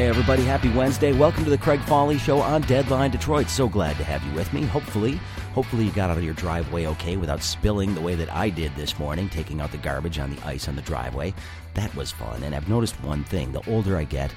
Hey, 0.00 0.08
everybody, 0.08 0.44
happy 0.44 0.70
Wednesday. 0.70 1.12
Welcome 1.12 1.44
to 1.44 1.50
the 1.50 1.58
Craig 1.58 1.78
Foley 1.82 2.16
Show 2.16 2.40
on 2.40 2.62
Deadline 2.62 3.10
Detroit. 3.10 3.50
So 3.50 3.68
glad 3.68 3.98
to 3.98 4.04
have 4.04 4.24
you 4.24 4.32
with 4.32 4.50
me. 4.54 4.62
Hopefully, 4.62 5.20
hopefully 5.52 5.84
you 5.84 5.90
got 5.90 6.08
out 6.08 6.16
of 6.16 6.24
your 6.24 6.32
driveway 6.32 6.86
okay 6.86 7.18
without 7.18 7.42
spilling 7.42 7.94
the 7.94 8.00
way 8.00 8.14
that 8.14 8.32
I 8.32 8.48
did 8.48 8.74
this 8.76 8.98
morning, 8.98 9.28
taking 9.28 9.60
out 9.60 9.72
the 9.72 9.76
garbage 9.76 10.18
on 10.18 10.34
the 10.34 10.40
ice 10.42 10.68
on 10.68 10.76
the 10.76 10.80
driveway. 10.80 11.34
That 11.74 11.94
was 11.94 12.10
fun. 12.10 12.44
And 12.44 12.54
I've 12.54 12.66
noticed 12.66 12.98
one 13.02 13.24
thing 13.24 13.52
the 13.52 13.60
older 13.70 13.98
I 13.98 14.04
get, 14.04 14.32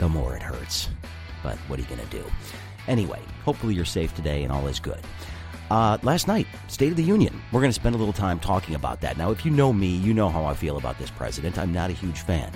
the 0.00 0.06
more 0.10 0.36
it 0.36 0.42
hurts. 0.42 0.90
But 1.42 1.56
what 1.60 1.78
are 1.78 1.82
you 1.82 1.88
going 1.88 2.06
to 2.06 2.14
do? 2.18 2.24
Anyway, 2.86 3.22
hopefully 3.42 3.72
you're 3.72 3.86
safe 3.86 4.14
today 4.14 4.42
and 4.42 4.52
all 4.52 4.66
is 4.66 4.78
good. 4.78 5.00
Uh, 5.70 5.96
last 6.02 6.28
night, 6.28 6.46
State 6.68 6.90
of 6.90 6.96
the 6.98 7.02
Union. 7.02 7.40
We're 7.52 7.60
going 7.60 7.70
to 7.70 7.80
spend 7.80 7.94
a 7.94 7.98
little 7.98 8.12
time 8.12 8.38
talking 8.38 8.74
about 8.74 9.00
that. 9.00 9.16
Now, 9.16 9.30
if 9.30 9.46
you 9.46 9.50
know 9.50 9.72
me, 9.72 9.86
you 9.86 10.12
know 10.12 10.28
how 10.28 10.44
I 10.44 10.52
feel 10.52 10.76
about 10.76 10.98
this 10.98 11.10
president. 11.10 11.56
I'm 11.56 11.72
not 11.72 11.88
a 11.88 11.94
huge 11.94 12.20
fan. 12.20 12.52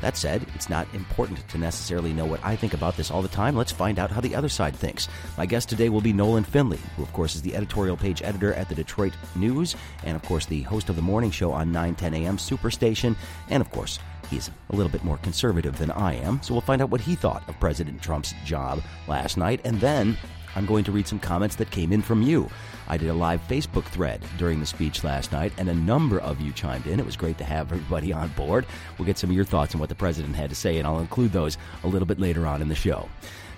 That 0.00 0.16
said, 0.16 0.46
it's 0.54 0.68
not 0.68 0.86
important 0.94 1.46
to 1.48 1.58
necessarily 1.58 2.12
know 2.12 2.26
what 2.26 2.44
I 2.44 2.56
think 2.56 2.74
about 2.74 2.96
this 2.96 3.10
all 3.10 3.22
the 3.22 3.28
time. 3.28 3.56
Let's 3.56 3.72
find 3.72 3.98
out 3.98 4.10
how 4.10 4.20
the 4.20 4.34
other 4.34 4.48
side 4.48 4.76
thinks. 4.76 5.08
My 5.38 5.46
guest 5.46 5.68
today 5.68 5.88
will 5.88 6.00
be 6.00 6.12
Nolan 6.12 6.44
Finley, 6.44 6.80
who, 6.96 7.02
of 7.02 7.12
course, 7.12 7.34
is 7.34 7.42
the 7.42 7.56
editorial 7.56 7.96
page 7.96 8.22
editor 8.22 8.52
at 8.54 8.68
the 8.68 8.74
Detroit 8.74 9.14
News, 9.34 9.74
and, 10.04 10.14
of 10.14 10.22
course, 10.22 10.46
the 10.46 10.62
host 10.62 10.88
of 10.88 10.96
the 10.96 11.02
morning 11.02 11.30
show 11.30 11.52
on 11.52 11.72
910 11.72 12.14
a.m. 12.14 12.36
Superstation, 12.36 13.16
and, 13.48 13.60
of 13.60 13.70
course, 13.70 13.98
He's 14.30 14.50
a 14.70 14.76
little 14.76 14.90
bit 14.90 15.04
more 15.04 15.18
conservative 15.18 15.78
than 15.78 15.90
I 15.90 16.14
am, 16.14 16.42
so 16.42 16.52
we'll 16.52 16.60
find 16.60 16.82
out 16.82 16.90
what 16.90 17.00
he 17.00 17.14
thought 17.14 17.48
of 17.48 17.58
President 17.60 18.02
Trump's 18.02 18.34
job 18.44 18.82
last 19.06 19.36
night, 19.36 19.60
and 19.64 19.80
then 19.80 20.16
I'm 20.56 20.66
going 20.66 20.84
to 20.84 20.92
read 20.92 21.06
some 21.06 21.18
comments 21.18 21.56
that 21.56 21.70
came 21.70 21.92
in 21.92 22.02
from 22.02 22.22
you. 22.22 22.50
I 22.88 22.96
did 22.96 23.08
a 23.08 23.14
live 23.14 23.40
Facebook 23.48 23.84
thread 23.84 24.22
during 24.38 24.60
the 24.60 24.66
speech 24.66 25.04
last 25.04 25.32
night, 25.32 25.52
and 25.58 25.68
a 25.68 25.74
number 25.74 26.20
of 26.20 26.40
you 26.40 26.52
chimed 26.52 26.86
in. 26.86 27.00
It 27.00 27.06
was 27.06 27.16
great 27.16 27.38
to 27.38 27.44
have 27.44 27.72
everybody 27.72 28.12
on 28.12 28.28
board. 28.30 28.66
We'll 28.98 29.06
get 29.06 29.18
some 29.18 29.30
of 29.30 29.36
your 29.36 29.44
thoughts 29.44 29.74
on 29.74 29.80
what 29.80 29.88
the 29.88 29.94
president 29.94 30.36
had 30.36 30.50
to 30.50 30.56
say, 30.56 30.78
and 30.78 30.86
I'll 30.86 31.00
include 31.00 31.32
those 31.32 31.58
a 31.84 31.88
little 31.88 32.06
bit 32.06 32.20
later 32.20 32.46
on 32.46 32.62
in 32.62 32.68
the 32.68 32.74
show. 32.74 33.08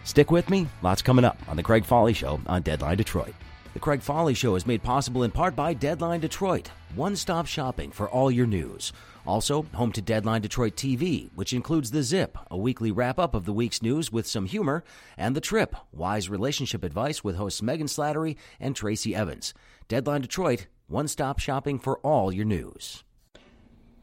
Stick 0.05 0.31
with 0.31 0.49
me, 0.49 0.67
lots 0.83 1.03
coming 1.03 1.25
up 1.25 1.39
on 1.49 1.57
The 1.57 1.63
Craig 1.63 1.85
Foley 1.85 2.15
Show 2.15 2.41
on 2.47 2.63
Deadline 2.63 2.97
Detroit. 2.97 3.35
The 3.75 3.81
Craig 3.81 4.01
Foley 4.01 4.35
Show 4.35 4.55
is 4.55 4.67
made 4.67 4.83
possible 4.83 5.23
in 5.23 5.31
part 5.31 5.55
by 5.55 5.75
Deadline 5.75 6.21
Detroit, 6.21 6.71
one 6.95 7.15
stop 7.15 7.47
shopping 7.47 7.91
for 7.91 8.09
all 8.09 8.31
your 8.31 8.47
news. 8.47 8.93
Also, 9.27 9.63
home 9.75 9.93
to 9.93 10.01
Deadline 10.01 10.41
Detroit 10.41 10.77
TV, 10.77 11.31
which 11.35 11.53
includes 11.53 11.91
The 11.91 12.03
Zip, 12.03 12.39
a 12.51 12.57
weekly 12.57 12.91
wrap 12.91 13.19
up 13.19 13.35
of 13.35 13.45
the 13.45 13.53
week's 13.53 13.83
news 13.83 14.11
with 14.11 14.27
some 14.27 14.47
humor, 14.47 14.85
and 15.17 15.37
The 15.37 15.41
Trip, 15.41 15.77
wise 15.93 16.29
relationship 16.29 16.83
advice 16.83 17.23
with 17.23 17.37
hosts 17.37 17.63
Megan 17.63 17.87
Slattery 17.87 18.37
and 18.59 18.75
Tracy 18.75 19.15
Evans. 19.15 19.53
Deadline 19.89 20.23
Detroit, 20.23 20.67
one 20.87 21.09
stop 21.09 21.39
shopping 21.39 21.79
for 21.79 21.99
all 21.99 22.33
your 22.33 22.47
news. 22.47 23.05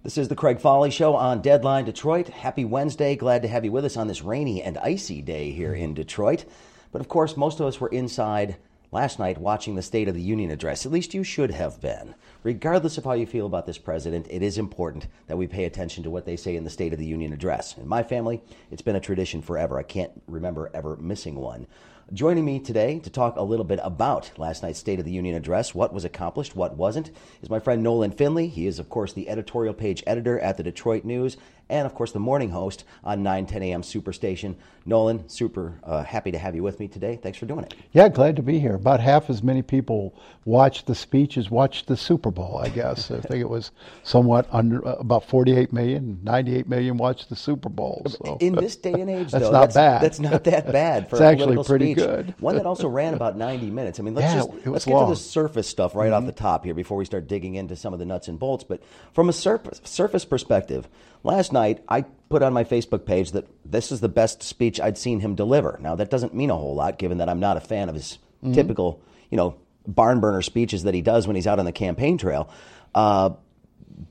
This 0.03 0.19
is 0.19 0.27
the 0.27 0.35
Craig 0.35 0.59
Foley 0.59 0.91
Show 0.91 1.15
on 1.15 1.41
Deadline 1.41 1.85
Detroit. 1.85 2.27
Happy 2.27 2.63
Wednesday. 2.63 3.15
Glad 3.15 3.41
to 3.41 3.47
have 3.47 3.65
you 3.65 3.71
with 3.71 3.85
us 3.85 3.97
on 3.97 4.05
this 4.05 4.21
rainy 4.21 4.61
and 4.61 4.77
icy 4.77 5.23
day 5.23 5.49
here 5.49 5.73
in 5.73 5.95
Detroit. 5.95 6.45
But 6.91 7.01
of 7.01 7.07
course, 7.07 7.35
most 7.35 7.59
of 7.59 7.65
us 7.65 7.81
were 7.81 7.87
inside 7.87 8.57
last 8.95 9.19
night 9.19 9.37
watching 9.37 9.75
the 9.75 9.81
State 9.81 10.07
of 10.07 10.13
the 10.13 10.21
Union 10.21 10.49
address. 10.49 10.85
At 10.85 10.91
least 10.93 11.13
you 11.13 11.21
should 11.21 11.51
have 11.51 11.81
been. 11.81 12.15
Regardless 12.43 12.97
of 12.97 13.03
how 13.03 13.11
you 13.11 13.25
feel 13.25 13.45
about 13.45 13.65
this 13.65 13.77
president, 13.77 14.25
it 14.29 14.41
is 14.41 14.57
important 14.57 15.07
that 15.27 15.37
we 15.37 15.47
pay 15.47 15.65
attention 15.65 16.01
to 16.03 16.09
what 16.09 16.25
they 16.25 16.37
say 16.37 16.55
in 16.55 16.63
the 16.63 16.69
State 16.69 16.93
of 16.93 16.99
the 16.99 17.05
Union 17.05 17.33
address. 17.33 17.77
In 17.77 17.89
my 17.89 18.03
family, 18.03 18.41
it's 18.71 18.81
been 18.81 18.95
a 18.95 19.01
tradition 19.01 19.41
forever. 19.41 19.77
I 19.77 19.83
can't 19.83 20.13
remember 20.27 20.71
ever 20.73 20.95
missing 20.95 21.35
one. 21.35 21.67
Joining 22.13 22.45
me 22.45 22.59
today 22.59 22.99
to 22.99 23.09
talk 23.09 23.35
a 23.35 23.41
little 23.41 23.65
bit 23.65 23.79
about 23.83 24.31
last 24.37 24.63
night's 24.63 24.79
State 24.79 24.99
of 24.99 25.05
the 25.05 25.11
Union 25.11 25.35
address, 25.35 25.75
what 25.75 25.91
was 25.91 26.05
accomplished, 26.05 26.55
what 26.55 26.77
wasn't, 26.77 27.11
is 27.41 27.49
my 27.49 27.59
friend 27.59 27.83
Nolan 27.83 28.11
Finley. 28.11 28.47
He 28.47 28.65
is, 28.65 28.79
of 28.79 28.89
course, 28.89 29.11
the 29.11 29.27
editorial 29.27 29.73
page 29.73 30.03
editor 30.07 30.39
at 30.39 30.55
the 30.55 30.63
Detroit 30.63 31.03
News 31.03 31.35
and, 31.69 31.85
of 31.85 31.93
course, 31.95 32.11
the 32.11 32.19
morning 32.19 32.49
host 32.51 32.83
on 33.03 33.23
9 33.23 33.45
10 33.45 33.63
a.m. 33.63 33.81
Superstation. 33.81 34.55
Nolan, 34.87 35.27
super 35.27 35.79
uh, 35.83 36.03
happy 36.03 36.31
to 36.31 36.37
have 36.37 36.55
you 36.55 36.61
with 36.61 36.79
me 36.79 36.87
today. 36.87 37.15
Thanks 37.21 37.39
for 37.39 37.47
doing 37.47 37.65
it. 37.65 37.73
Yeah, 37.91 38.07
glad 38.07 38.35
to 38.35 38.43
be 38.43 38.59
here. 38.59 38.75
About 38.75 38.99
half 38.99 39.31
as 39.31 39.41
many 39.41 39.63
people 39.63 40.13
watched 40.45 40.85
the 40.85 40.93
speech 40.93 41.37
as 41.37 41.49
watched 41.49 41.87
the 41.87 41.97
Super 41.97 42.29
Bowl, 42.29 42.59
I 42.63 42.69
guess. 42.69 43.09
I 43.09 43.19
think 43.19 43.41
it 43.41 43.49
was 43.49 43.71
somewhat 44.03 44.47
under, 44.51 44.87
uh, 44.87 44.93
about 44.97 45.25
48 45.27 45.73
million, 45.73 46.19
98 46.23 46.69
million 46.69 46.97
watched 46.97 47.29
the 47.29 47.35
Super 47.35 47.67
Bowl. 47.69 48.05
So. 48.07 48.37
In 48.39 48.53
this 48.53 48.75
day 48.75 48.93
and 48.93 49.09
age, 49.09 49.31
though, 49.31 49.39
that's 49.39 49.45
though, 49.45 49.51
not 49.51 49.61
that's, 49.61 49.73
bad. 49.73 50.01
That's 50.03 50.19
not 50.19 50.43
that 50.43 50.71
bad 50.71 51.09
for 51.09 51.15
it's 51.15 51.21
a 51.21 51.25
actually 51.25 51.63
pretty 51.63 51.93
speech. 51.93 52.05
good. 52.05 52.35
One 52.39 52.55
that 52.57 52.67
also 52.67 52.87
ran 52.87 53.15
about 53.15 53.37
90 53.37 53.71
minutes. 53.71 53.99
I 53.99 54.03
mean, 54.03 54.13
let's 54.13 54.33
Yeah, 54.33 54.41
just 54.41 54.67
let's 54.67 54.85
get 54.85 54.99
to 54.99 55.05
the 55.07 55.15
surface 55.15 55.67
stuff 55.67 55.95
right 55.95 56.11
off 56.11 56.25
the 56.27 56.31
top 56.31 56.63
here 56.63 56.75
before 56.75 56.97
we 56.97 57.05
start 57.05 57.27
digging 57.27 57.55
into 57.55 57.75
some 57.75 57.91
of 57.93 57.97
the 57.99 58.05
nuts 58.05 58.27
and 58.27 58.37
bolts. 58.37 58.63
But 58.63 58.83
from 59.13 59.29
a 59.29 59.33
surface 59.33 59.81
surface 59.83 60.25
perspective, 60.25 60.87
last 61.23 61.51
night 61.55 61.83
I 61.89 62.01
put 62.29 62.43
on 62.43 62.53
my 62.53 62.63
Facebook 62.63 63.05
page 63.05 63.31
that 63.31 63.47
this 63.65 63.91
is 63.91 64.01
the 64.01 64.09
best 64.09 64.43
speech 64.43 64.79
I'd 64.79 64.97
seen 64.97 65.21
him 65.21 65.33
deliver. 65.33 65.79
Now 65.81 65.95
that 65.95 66.11
doesn't 66.11 66.35
mean 66.35 66.51
a 66.51 66.55
whole 66.55 66.75
lot, 66.75 66.99
given 66.99 67.17
that 67.17 67.29
I'm 67.29 67.39
not 67.39 67.57
a 67.57 67.61
fan 67.61 67.89
of 67.89 67.95
his 67.95 68.19
typical, 68.53 69.01
you 69.31 69.37
know, 69.37 69.55
barn 69.87 70.19
burner 70.19 70.41
speeches 70.41 70.83
that 70.83 70.93
he 70.93 71.01
does 71.01 71.27
when 71.27 71.35
he's 71.35 71.47
out 71.47 71.59
on 71.59 71.65
the 71.65 71.71
campaign 71.71 72.17
trail. 72.17 72.49
Uh, 72.93 73.31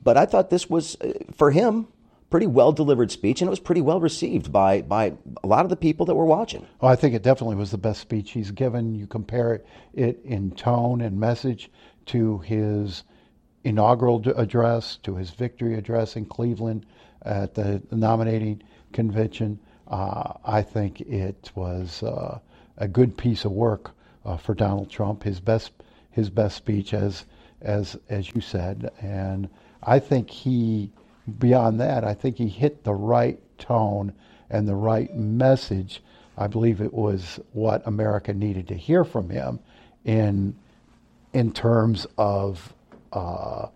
but 0.03 0.17
I 0.17 0.25
thought 0.25 0.49
this 0.49 0.69
was 0.69 0.97
uh, 1.01 1.13
for 1.33 1.51
him 1.51 1.87
pretty 2.29 2.47
well 2.47 2.71
delivered 2.71 3.11
speech, 3.11 3.41
and 3.41 3.47
it 3.47 3.49
was 3.49 3.59
pretty 3.59 3.81
well 3.81 3.99
received 3.99 4.51
by 4.51 4.81
by 4.81 5.13
a 5.43 5.47
lot 5.47 5.65
of 5.65 5.69
the 5.69 5.75
people 5.75 6.05
that 6.07 6.15
were 6.15 6.25
watching. 6.25 6.65
Oh, 6.81 6.87
I 6.87 6.95
think 6.95 7.15
it 7.15 7.23
definitely 7.23 7.55
was 7.55 7.71
the 7.71 7.77
best 7.77 8.01
speech 8.01 8.31
he's 8.31 8.51
given. 8.51 8.95
You 8.95 9.07
compare 9.07 9.53
it, 9.53 9.65
it 9.93 10.19
in 10.25 10.51
tone 10.51 11.01
and 11.01 11.19
message 11.19 11.69
to 12.07 12.39
his 12.39 13.03
inaugural 13.63 14.23
address, 14.35 14.97
to 15.03 15.15
his 15.15 15.31
victory 15.31 15.75
address 15.75 16.15
in 16.15 16.25
Cleveland 16.25 16.85
at 17.25 17.53
the 17.53 17.81
nominating 17.91 18.61
convention. 18.93 19.59
Uh, 19.87 20.33
I 20.45 20.61
think 20.61 21.01
it 21.01 21.51
was 21.55 22.01
uh, 22.03 22.39
a 22.77 22.87
good 22.87 23.17
piece 23.17 23.45
of 23.45 23.51
work 23.51 23.91
uh, 24.25 24.37
for 24.37 24.53
Donald 24.53 24.89
Trump. 24.89 25.23
His 25.23 25.39
best, 25.39 25.71
his 26.11 26.29
best 26.29 26.55
speech, 26.55 26.93
as 26.93 27.25
as 27.61 27.97
as 28.09 28.33
you 28.33 28.41
said, 28.41 28.91
and 29.01 29.49
I 29.81 29.99
think 29.99 30.29
he, 30.29 30.91
beyond 31.39 31.79
that, 31.79 32.03
I 32.03 32.13
think 32.13 32.37
he 32.37 32.47
hit 32.47 32.83
the 32.83 32.93
right 32.93 33.39
tone 33.57 34.13
and 34.49 34.67
the 34.67 34.75
right 34.75 35.13
message. 35.15 36.01
I 36.37 36.47
believe 36.47 36.81
it 36.81 36.93
was 36.93 37.39
what 37.53 37.85
America 37.87 38.33
needed 38.33 38.67
to 38.67 38.75
hear 38.75 39.03
from 39.03 39.29
him 39.29 39.59
in 40.03 40.55
in 41.33 41.51
terms 41.51 42.07
of 42.17 42.73
uh, 43.13 43.67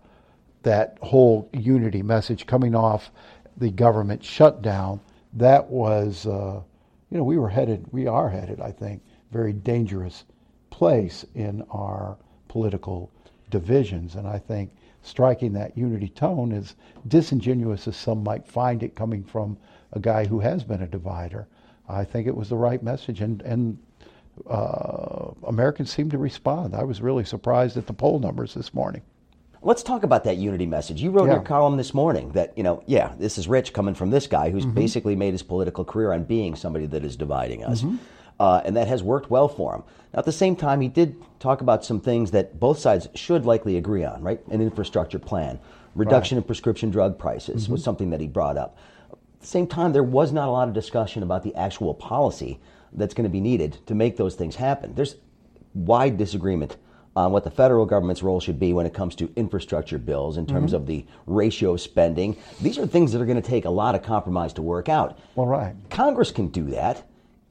that 0.62 0.98
whole 1.02 1.48
unity 1.52 2.02
message 2.02 2.46
coming 2.46 2.74
off 2.74 3.10
the 3.56 3.70
government 3.70 4.24
shutdown. 4.24 5.00
That 5.34 5.68
was, 5.68 6.26
uh, 6.26 6.60
you 7.10 7.18
know, 7.18 7.24
we 7.24 7.38
were 7.38 7.48
headed, 7.48 7.86
we 7.92 8.06
are 8.06 8.28
headed, 8.28 8.60
I 8.60 8.72
think, 8.72 9.02
very 9.30 9.52
dangerous 9.52 10.24
place 10.70 11.24
in 11.34 11.62
our 11.70 12.16
political 12.48 13.10
divisions. 13.50 14.16
And 14.16 14.26
I 14.26 14.38
think 14.38 14.70
striking 15.02 15.52
that 15.54 15.76
unity 15.76 16.08
tone, 16.08 16.52
as 16.52 16.74
disingenuous 17.08 17.88
as 17.88 17.96
some 17.96 18.22
might 18.22 18.46
find 18.46 18.82
it 18.82 18.94
coming 18.94 19.24
from 19.24 19.56
a 19.92 20.00
guy 20.00 20.26
who 20.26 20.40
has 20.40 20.64
been 20.64 20.82
a 20.82 20.86
divider, 20.86 21.46
I 21.88 22.04
think 22.04 22.26
it 22.26 22.36
was 22.36 22.48
the 22.48 22.56
right 22.56 22.82
message. 22.82 23.20
And, 23.20 23.42
and 23.42 23.78
uh, 24.48 25.30
Americans 25.46 25.92
seemed 25.92 26.12
to 26.12 26.18
respond. 26.18 26.74
I 26.74 26.84
was 26.84 27.00
really 27.00 27.24
surprised 27.24 27.76
at 27.76 27.86
the 27.86 27.92
poll 27.92 28.18
numbers 28.18 28.54
this 28.54 28.72
morning. 28.74 29.02
Let's 29.62 29.82
talk 29.82 30.04
about 30.04 30.24
that 30.24 30.38
unity 30.38 30.64
message. 30.64 31.02
You 31.02 31.10
wrote 31.10 31.26
Yeah. 31.26 31.34
your 31.34 31.42
column 31.42 31.76
this 31.76 31.92
morning 31.92 32.32
that, 32.32 32.52
you 32.56 32.62
know, 32.62 32.82
yeah, 32.86 33.12
this 33.18 33.36
is 33.36 33.46
rich 33.46 33.74
coming 33.74 33.94
from 33.94 34.10
this 34.10 34.26
guy 34.26 34.50
who's 34.50 34.64
mm-hmm. 34.64 34.74
basically 34.74 35.14
made 35.14 35.32
his 35.32 35.42
political 35.42 35.84
career 35.84 36.12
on 36.12 36.24
being 36.24 36.54
somebody 36.54 36.86
that 36.86 37.04
is 37.04 37.14
dividing 37.14 37.62
us. 37.64 37.82
Mm-hmm. 37.82 37.96
Uh, 38.38 38.62
and 38.64 38.74
that 38.74 38.88
has 38.88 39.02
worked 39.02 39.30
well 39.30 39.48
for 39.48 39.74
him. 39.74 39.82
Now, 40.14 40.20
at 40.20 40.24
the 40.24 40.32
same 40.32 40.56
time, 40.56 40.80
he 40.80 40.88
did 40.88 41.14
talk 41.40 41.60
about 41.60 41.84
some 41.84 42.00
things 42.00 42.30
that 42.30 42.58
both 42.58 42.78
sides 42.78 43.06
should 43.14 43.44
likely 43.44 43.76
agree 43.76 44.02
on, 44.02 44.22
right? 44.22 44.40
An 44.48 44.62
infrastructure 44.62 45.18
plan, 45.18 45.58
reduction 45.94 46.38
in 46.38 46.44
prescription 46.44 46.90
drug 46.90 47.18
prices 47.18 47.64
mm-hmm. 47.64 47.72
was 47.72 47.84
something 47.84 48.08
that 48.10 48.20
he 48.22 48.26
brought 48.26 48.56
up. 48.56 48.78
At 49.12 49.40
the 49.42 49.46
same 49.46 49.66
time, 49.66 49.92
there 49.92 50.02
was 50.02 50.32
not 50.32 50.48
a 50.48 50.52
lot 50.52 50.68
of 50.68 50.74
discussion 50.74 51.22
about 51.22 51.42
the 51.42 51.54
actual 51.54 51.92
policy 51.92 52.60
that's 52.94 53.12
going 53.12 53.24
to 53.24 53.30
be 53.30 53.42
needed 53.42 53.76
to 53.86 53.94
make 53.94 54.16
those 54.16 54.36
things 54.36 54.56
happen. 54.56 54.94
There's 54.94 55.16
wide 55.74 56.16
disagreement 56.16 56.78
on 57.16 57.32
what 57.32 57.44
the 57.44 57.50
federal 57.50 57.86
government's 57.86 58.22
role 58.22 58.40
should 58.40 58.58
be 58.58 58.72
when 58.72 58.86
it 58.86 58.94
comes 58.94 59.14
to 59.16 59.30
infrastructure 59.36 59.98
bills 59.98 60.36
in 60.36 60.46
terms 60.46 60.72
mm-hmm. 60.72 60.82
of 60.82 60.86
the 60.86 61.04
ratio 61.26 61.74
of 61.74 61.80
spending. 61.80 62.36
These 62.60 62.78
are 62.78 62.86
things 62.86 63.12
that 63.12 63.20
are 63.20 63.26
going 63.26 63.40
to 63.40 63.48
take 63.48 63.64
a 63.64 63.70
lot 63.70 63.94
of 63.94 64.02
compromise 64.02 64.52
to 64.54 64.62
work 64.62 64.88
out. 64.88 65.18
Well, 65.34 65.46
right. 65.46 65.74
Congress 65.90 66.30
can 66.30 66.48
do 66.48 66.64
that. 66.70 67.04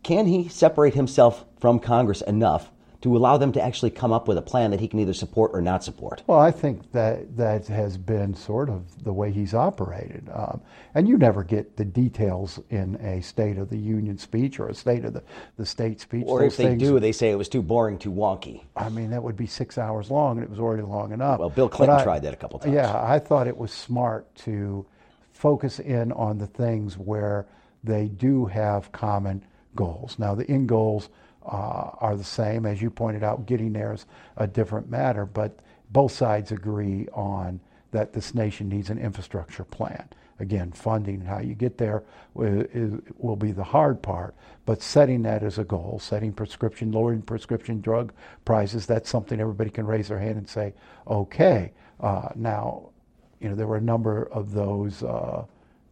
can 0.04 0.28
he 0.28 0.48
separate 0.48 0.94
himself 0.94 1.46
from 1.60 1.80
Congress 1.80 2.22
enough 2.22 2.72
to 3.02 3.16
allow 3.16 3.38
them 3.38 3.52
to 3.54 3.62
actually 3.62 3.90
come 3.90 4.12
up 4.12 4.28
with 4.28 4.38
a 4.38 4.42
plan 4.42 4.72
that 4.72 4.80
he 4.82 4.88
can 4.88 5.00
either 5.00 5.14
support 5.14 5.52
or 5.54 5.62
not 5.62 5.84
support? 5.84 6.22
Well, 6.28 6.40
I 6.40 6.52
think 6.52 6.92
that 6.92 7.38
that 7.38 7.68
has 7.68 7.98
been 7.98 8.34
sort 8.36 8.70
of 8.70 9.04
the 9.06 9.14
way 9.14 9.32
he's 9.32 9.54
operated. 9.54 10.30
Um, 10.34 10.62
and 10.94 11.08
you 11.08 11.18
never 11.18 11.44
get 11.44 11.78
the 11.78 11.86
details 11.86 12.60
in 12.70 12.96
a 12.98 13.22
State 13.22 13.58
of 13.58 13.70
the 13.70 13.78
Union 13.78 14.18
speech 14.18 14.60
or 14.60 14.68
a 14.68 14.74
State 14.74 15.06
of 15.06 15.14
the, 15.14 15.24
the 15.56 15.66
State 15.66 16.02
speech. 16.02 16.26
Or 16.28 16.40
Those 16.42 16.52
if 16.54 16.58
they 16.58 16.64
things- 16.66 16.82
do, 16.84 17.00
they 17.00 17.14
say 17.14 17.32
it 17.32 17.36
was 17.38 17.48
too 17.48 17.62
boring, 17.62 17.98
too 17.98 18.12
wonky. 18.12 18.64
I 18.76 18.90
mean, 18.90 19.12
that 19.12 19.24
would 19.24 19.38
be 19.38 19.48
six 19.48 19.78
hours 19.78 20.12
long, 20.12 20.38
and 20.38 20.44
it 20.44 20.50
was 20.50 20.60
already 20.60 20.84
long 20.84 21.14
enough. 21.14 21.40
Well, 21.40 21.50
Bill 21.50 21.70
Clinton 21.70 22.00
I- 22.00 22.04
tried 22.04 22.24
that 22.24 22.34
a 22.34 22.38
couple 22.38 22.60
times. 22.60 22.74
Yeah, 22.74 23.02
I 23.02 23.20
thought 23.20 23.48
it 23.48 23.58
was 23.58 23.72
smart 23.72 24.34
to 24.40 24.86
focus 25.32 25.80
in 25.80 26.12
on 26.12 26.38
the 26.38 26.48
things 26.48 26.98
where 26.98 27.46
they 27.82 28.10
do 28.10 28.46
have 28.48 28.92
common 28.92 29.42
goals. 29.74 30.20
Now, 30.20 30.36
the 30.36 30.46
end 30.50 30.68
goals 30.68 31.08
uh, 31.50 31.92
are 32.00 32.16
the 32.16 32.24
same. 32.24 32.66
As 32.66 32.82
you 32.82 32.90
pointed 32.90 33.24
out, 33.24 33.46
getting 33.46 33.74
there 33.74 33.94
is 33.94 34.06
a 34.38 34.48
different 34.48 34.90
matter, 34.90 35.26
but 35.26 35.60
both 35.92 36.12
sides 36.12 36.52
agree 36.52 37.08
on 37.14 37.60
that 37.92 38.14
this 38.14 38.36
nation 38.36 38.70
needs 38.70 38.90
an 38.90 39.00
infrastructure 39.00 39.64
plan. 39.64 40.08
Again, 40.40 40.72
funding 40.72 41.16
and 41.16 41.28
how 41.28 41.40
you 41.40 41.54
get 41.54 41.78
there 41.78 42.04
will 42.34 43.36
be 43.36 43.52
the 43.52 43.64
hard 43.64 44.02
part, 44.02 44.36
but 44.66 44.82
setting 44.82 45.24
that 45.24 45.44
as 45.44 45.58
a 45.58 45.66
goal, 45.66 46.00
setting 46.02 46.32
prescription, 46.32 46.94
lowering 46.94 47.22
prescription 47.22 47.82
drug 47.82 48.14
prices, 48.46 48.86
that's 48.86 49.10
something 49.10 49.42
everybody 49.42 49.70
can 49.70 49.86
raise 49.86 50.08
their 50.08 50.20
hand 50.20 50.38
and 50.38 50.48
say, 50.48 50.74
okay. 51.08 51.74
Uh, 52.00 52.30
now, 52.36 52.90
you 53.42 53.50
know, 53.50 53.56
there 53.56 53.68
were 53.68 53.78
a 53.78 53.82
number 53.82 54.30
of 54.32 54.54
those 54.54 55.04
uh, 55.04 55.44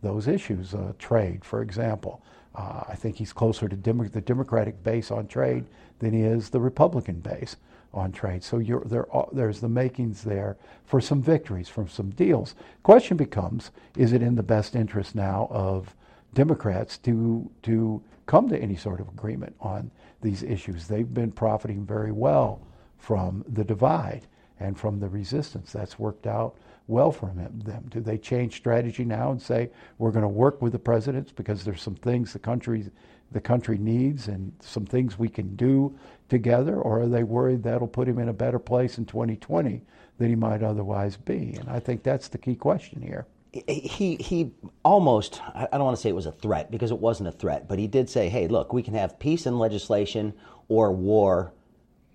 those 0.01 0.27
issues. 0.27 0.73
Uh, 0.73 0.93
trade, 0.97 1.43
for 1.43 1.61
example, 1.61 2.21
uh, 2.57 2.83
I 2.89 2.95
think 2.95 3.17
he's 3.17 3.33
closer 3.33 3.69
to 3.69 3.75
Demo- 3.75 4.05
the 4.05 4.21
Democratic 4.21 4.83
base 4.83 5.11
on 5.11 5.27
trade 5.27 5.65
than 5.99 6.13
he 6.13 6.21
is 6.21 6.49
the 6.49 6.59
Republican 6.59 7.19
base 7.19 7.55
on 7.93 8.11
trade. 8.11 8.43
So 8.43 8.59
there 8.85 9.09
are, 9.13 9.27
there's 9.31 9.61
the 9.61 9.69
makings 9.69 10.23
there 10.23 10.57
for 10.85 10.99
some 10.99 11.21
victories, 11.21 11.69
from 11.69 11.87
some 11.87 12.09
deals. 12.09 12.55
Question 12.83 13.15
becomes: 13.15 13.71
Is 13.95 14.11
it 14.11 14.21
in 14.21 14.35
the 14.35 14.43
best 14.43 14.75
interest 14.75 15.15
now 15.15 15.47
of 15.51 15.95
Democrats 16.33 16.97
to 16.99 17.49
to 17.63 18.01
come 18.25 18.49
to 18.49 18.57
any 18.57 18.75
sort 18.75 18.99
of 18.99 19.07
agreement 19.07 19.55
on 19.61 19.91
these 20.21 20.43
issues? 20.43 20.87
They've 20.87 21.13
been 21.13 21.31
profiting 21.31 21.85
very 21.85 22.11
well 22.11 22.61
from 22.97 23.45
the 23.47 23.63
divide 23.63 24.27
and 24.59 24.77
from 24.77 24.99
the 24.99 25.07
resistance. 25.07 25.71
That's 25.71 25.99
worked 25.99 26.25
out 26.25 26.57
well 26.87 27.11
for 27.11 27.27
them. 27.27 27.59
them. 27.63 27.85
Do 27.89 27.99
they 27.99 28.17
change 28.17 28.55
strategy 28.55 29.03
now 29.03 29.31
and 29.31 29.41
say 29.41 29.69
we're 29.97 30.11
going 30.11 30.23
to 30.23 30.29
work 30.29 30.61
with 30.61 30.71
the 30.71 30.79
presidents 30.79 31.31
because 31.31 31.63
there's 31.63 31.81
some 31.81 31.95
things 31.95 32.33
the 32.33 32.39
country 32.39 32.89
the 33.31 33.41
country 33.41 33.77
needs 33.77 34.27
and 34.27 34.53
some 34.61 34.85
things 34.85 35.19
we 35.19 35.27
can 35.27 35.55
do 35.55 35.93
together, 36.29 36.79
or 36.79 37.01
are 37.01 37.07
they 37.07 37.23
worried 37.23 37.63
that'll 37.63 37.87
put 37.87 38.07
him 38.07 38.19
in 38.19 38.29
a 38.29 38.33
better 38.33 38.59
place 38.59 38.97
in 38.97 39.05
2020 39.05 39.81
than 40.17 40.29
he 40.29 40.35
might 40.35 40.63
otherwise 40.63 41.17
be? 41.17 41.55
And 41.59 41.69
I 41.69 41.79
think 41.79 42.03
that's 42.03 42.29
the 42.29 42.37
key 42.37 42.55
question 42.55 43.01
here. 43.01 43.25
he 43.51 44.15
he 44.15 44.51
almost 44.83 45.41
I 45.53 45.67
don't 45.71 45.83
want 45.83 45.97
to 45.97 46.01
say 46.01 46.09
it 46.09 46.15
was 46.15 46.25
a 46.25 46.31
threat 46.31 46.71
because 46.71 46.91
it 46.91 46.99
wasn't 46.99 47.29
a 47.29 47.31
threat, 47.31 47.67
but 47.67 47.79
he 47.79 47.87
did 47.87 48.09
say, 48.09 48.29
"Hey, 48.29 48.47
look, 48.47 48.71
we 48.71 48.83
can 48.83 48.93
have 48.93 49.19
peace 49.19 49.45
and 49.45 49.59
legislation 49.59 50.33
or 50.69 50.91
war 50.91 51.53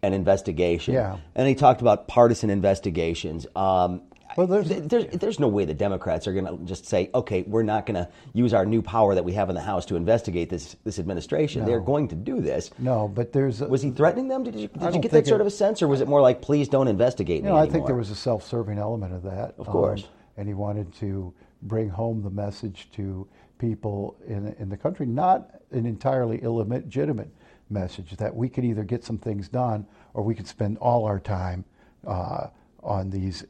and 0.02 0.14
investigation." 0.14 0.94
Yeah. 0.94 1.19
And 1.34 1.48
he 1.48 1.54
talked 1.54 1.80
about 1.80 2.08
partisan 2.08 2.48
investigations. 2.48 3.46
Um, 3.56 4.02
Well, 4.37 4.46
there's- 4.46 4.69
th- 4.69 4.84
there's 4.88 5.06
there's 5.19 5.40
no 5.40 5.49
way 5.49 5.64
the 5.64 5.75
Democrats 5.75 6.26
are 6.26 6.32
going 6.32 6.46
to 6.46 6.56
just 6.64 6.87
say, 6.87 7.11
"Okay, 7.14 7.43
we're 7.46 7.62
not 7.62 7.87
going 7.87 7.94
to 7.96 8.08
use 8.32 8.55
our 8.55 8.64
new 8.64 8.82
power 8.82 9.14
that 9.14 9.25
we 9.25 9.32
have 9.34 9.49
in 9.49 9.55
the 9.55 9.61
House 9.61 9.84
to 9.87 9.96
investigate 9.96 10.49
this 10.50 10.76
this 10.84 10.99
administration." 10.99 11.64
They're 11.64 11.81
going 11.81 12.08
to 12.08 12.14
do 12.14 12.40
this. 12.40 12.70
No, 12.79 13.08
but 13.08 13.32
there's 13.32 13.61
a, 13.61 13.69
Was 13.69 13.82
he 13.82 13.90
threatening 13.90 14.29
them? 14.29 14.43
Did 14.44 14.55
you, 14.56 14.69
did 14.69 14.94
you 14.94 15.00
get 15.00 15.12
that 15.12 15.26
sort 15.26 15.40
it- 15.40 15.43
of 15.43 15.46
a 15.46 15.50
sense, 15.50 15.82
or 15.82 15.88
was 15.88 16.00
it 16.00 16.08
more 16.08 16.20
like, 16.20 16.40
"Please 16.43 16.69
don't 16.69 16.88
investigate 16.88 17.38
You 17.43 17.50
me 17.50 17.50
I 17.50 17.62
anymore"? 17.62 17.73
think 17.73 17.87
there 17.87 17.96
was 17.96 18.11
a 18.11 18.14
self-serving 18.17 18.79
element 18.79 19.12
of 19.14 19.23
that. 19.25 19.49
um, 19.50 19.55
Of 19.58 19.67
course. 19.67 20.08
and 20.37 20.49
he 20.49 20.55
wanted 20.55 20.93
to 20.94 21.32
bring 21.62 21.88
home 21.88 22.23
the 22.23 22.31
message 22.31 22.88
to 22.93 23.26
people 23.58 24.17
in 24.26 24.55
in 24.58 24.69
the 24.69 24.76
country, 24.76 25.06
not 25.06 25.50
an 25.73 25.87
entirely 25.87 26.38
illegitimate 26.43 27.29
message 27.70 28.17
that 28.17 28.34
we 28.34 28.49
could 28.49 28.64
either 28.64 28.82
get 28.84 29.05
some 29.05 29.17
things 29.19 29.49
done 29.49 29.87
or 30.14 30.23
we 30.23 30.34
could 30.34 30.46
spend 30.46 30.76
all 30.79 31.05
our 31.05 31.19
time 31.20 31.64
uh, 32.06 32.49
on 32.82 33.08
these 33.11 33.44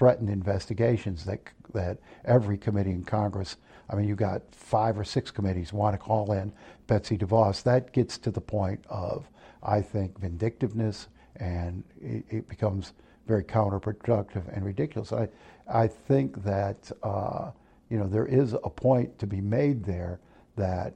threatened 0.00 0.30
investigations 0.30 1.26
that 1.26 1.40
that 1.74 1.98
every 2.24 2.56
committee 2.56 2.90
in 2.90 3.04
Congress. 3.04 3.58
I 3.90 3.96
mean, 3.96 4.08
you 4.08 4.16
got 4.16 4.40
five 4.50 4.98
or 4.98 5.04
six 5.04 5.30
committees 5.30 5.74
want 5.74 5.92
to 5.92 5.98
call 5.98 6.32
in 6.32 6.54
Betsy 6.86 7.18
DeVos. 7.18 7.62
That 7.64 7.92
gets 7.92 8.16
to 8.16 8.30
the 8.30 8.40
point 8.40 8.82
of, 8.88 9.28
I 9.62 9.82
think, 9.82 10.18
vindictiveness, 10.18 11.08
and 11.36 11.84
it, 12.00 12.24
it 12.30 12.48
becomes 12.48 12.94
very 13.26 13.44
counterproductive 13.44 14.48
and 14.56 14.64
ridiculous. 14.64 15.12
I 15.12 15.28
I 15.68 15.86
think 15.86 16.42
that 16.44 16.90
uh, 17.02 17.50
you 17.90 17.98
know 17.98 18.08
there 18.08 18.24
is 18.24 18.54
a 18.54 18.70
point 18.70 19.18
to 19.18 19.26
be 19.26 19.42
made 19.42 19.84
there 19.84 20.18
that 20.56 20.94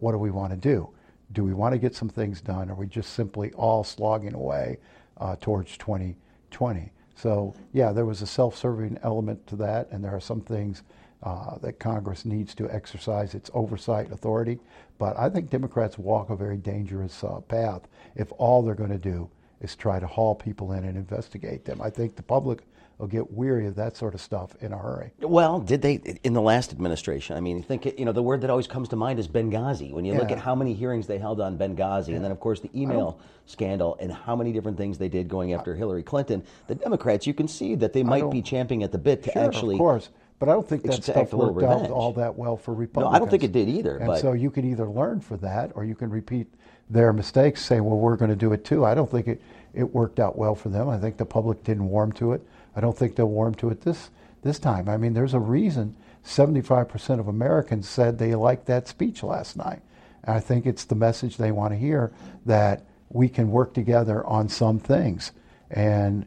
what 0.00 0.10
do 0.10 0.18
we 0.18 0.32
want 0.32 0.50
to 0.50 0.56
do? 0.56 0.88
Do 1.30 1.44
we 1.44 1.54
want 1.54 1.72
to 1.72 1.78
get 1.78 1.94
some 1.94 2.08
things 2.08 2.40
done? 2.40 2.68
Or 2.68 2.72
are 2.72 2.74
we 2.74 2.88
just 2.88 3.12
simply 3.12 3.52
all 3.52 3.84
slogging 3.84 4.34
away 4.34 4.78
uh, 5.18 5.36
towards 5.36 5.76
2020? 5.76 6.90
So, 7.14 7.54
yeah, 7.72 7.92
there 7.92 8.06
was 8.06 8.22
a 8.22 8.26
self 8.26 8.56
serving 8.56 8.98
element 9.02 9.46
to 9.48 9.56
that, 9.56 9.90
and 9.90 10.02
there 10.02 10.14
are 10.14 10.20
some 10.20 10.40
things 10.40 10.82
uh, 11.22 11.58
that 11.58 11.78
Congress 11.78 12.24
needs 12.24 12.54
to 12.56 12.68
exercise 12.70 13.34
its 13.34 13.50
oversight 13.54 14.10
authority. 14.10 14.58
But 14.98 15.16
I 15.18 15.28
think 15.28 15.50
Democrats 15.50 15.98
walk 15.98 16.30
a 16.30 16.36
very 16.36 16.56
dangerous 16.56 17.22
uh, 17.22 17.40
path 17.40 17.82
if 18.16 18.32
all 18.38 18.62
they're 18.62 18.74
going 18.74 18.90
to 18.90 18.98
do 18.98 19.30
is 19.60 19.76
try 19.76 20.00
to 20.00 20.06
haul 20.06 20.34
people 20.34 20.72
in 20.72 20.84
and 20.84 20.96
investigate 20.96 21.64
them. 21.64 21.80
I 21.80 21.90
think 21.90 22.16
the 22.16 22.22
public 22.22 22.64
will 22.98 23.06
get 23.06 23.32
weary 23.32 23.66
of 23.66 23.74
that 23.76 23.96
sort 23.96 24.14
of 24.14 24.20
stuff 24.20 24.54
in 24.60 24.72
a 24.72 24.78
hurry. 24.78 25.12
Well, 25.20 25.60
did 25.60 25.82
they 25.82 25.94
in 26.22 26.32
the 26.32 26.40
last 26.40 26.72
administration? 26.72 27.36
I 27.36 27.40
mean, 27.40 27.62
think 27.62 27.86
you 27.98 28.04
know 28.04 28.12
the 28.12 28.22
word 28.22 28.40
that 28.42 28.50
always 28.50 28.66
comes 28.66 28.88
to 28.90 28.96
mind 28.96 29.18
is 29.18 29.28
Benghazi. 29.28 29.92
When 29.92 30.04
you 30.04 30.14
look 30.14 30.30
at 30.30 30.38
how 30.38 30.54
many 30.54 30.74
hearings 30.74 31.06
they 31.06 31.18
held 31.18 31.40
on 31.40 31.58
Benghazi, 31.58 32.14
and 32.14 32.24
then 32.24 32.30
of 32.30 32.40
course 32.40 32.60
the 32.60 32.70
email 32.74 33.18
scandal, 33.46 33.96
and 34.00 34.12
how 34.12 34.36
many 34.36 34.52
different 34.52 34.78
things 34.78 34.98
they 34.98 35.08
did 35.08 35.28
going 35.28 35.52
after 35.52 35.74
Hillary 35.74 36.02
Clinton, 36.02 36.42
the 36.68 36.74
Democrats, 36.74 37.26
you 37.26 37.34
can 37.34 37.48
see 37.48 37.74
that 37.74 37.92
they 37.92 38.02
might 38.02 38.30
be 38.30 38.42
champing 38.42 38.82
at 38.82 38.92
the 38.92 38.98
bit 38.98 39.22
to 39.24 39.32
Sure, 39.32 39.42
actually. 39.42 39.74
of 39.74 39.78
course. 39.78 40.10
But 40.38 40.48
I 40.48 40.54
don't 40.54 40.68
think 40.68 40.82
that 40.82 41.04
stuff 41.04 41.32
worked 41.32 41.62
out 41.62 41.88
all 41.90 42.12
that 42.14 42.36
well 42.36 42.56
for 42.56 42.72
No, 42.72 42.78
Republicans. 42.78 43.14
I 43.14 43.18
don't 43.20 43.30
think 43.30 43.44
it 43.44 43.52
did 43.52 43.68
either. 43.68 43.98
And 43.98 44.08
but 44.08 44.20
so 44.20 44.32
you 44.32 44.50
can 44.50 44.68
either 44.68 44.88
learn 44.88 45.20
for 45.20 45.36
that 45.36 45.70
or 45.76 45.84
you 45.84 45.94
can 45.94 46.10
repeat 46.10 46.48
their 46.90 47.12
mistakes, 47.12 47.64
say, 47.64 47.80
well, 47.80 47.96
we're 47.96 48.16
going 48.16 48.30
to 48.30 48.36
do 48.36 48.52
it 48.52 48.64
too. 48.64 48.84
I 48.84 48.94
don't 48.94 49.08
think 49.08 49.28
it, 49.28 49.40
it 49.72 49.84
worked 49.84 50.18
out 50.18 50.36
well 50.36 50.56
for 50.56 50.68
them. 50.68 50.88
I 50.88 50.98
think 50.98 51.16
the 51.16 51.24
public 51.24 51.62
didn't 51.62 51.88
warm 51.88 52.10
to 52.14 52.32
it. 52.32 52.42
I 52.74 52.80
don't 52.80 52.96
think 52.96 53.16
they'll 53.16 53.26
warm 53.26 53.54
to 53.56 53.70
it 53.70 53.82
this, 53.82 54.10
this 54.42 54.58
time. 54.58 54.88
I 54.88 54.96
mean, 54.96 55.14
there's 55.14 55.34
a 55.34 55.40
reason 55.40 55.96
75% 56.24 57.18
of 57.18 57.28
Americans 57.28 57.88
said 57.88 58.18
they 58.18 58.34
liked 58.34 58.66
that 58.66 58.88
speech 58.88 59.22
last 59.22 59.56
night. 59.56 59.80
And 60.24 60.36
I 60.36 60.40
think 60.40 60.66
it's 60.66 60.84
the 60.84 60.94
message 60.94 61.36
they 61.36 61.52
want 61.52 61.72
to 61.72 61.78
hear 61.78 62.12
that 62.46 62.84
we 63.08 63.28
can 63.28 63.50
work 63.50 63.74
together 63.74 64.24
on 64.26 64.48
some 64.48 64.78
things. 64.78 65.32
And 65.70 66.26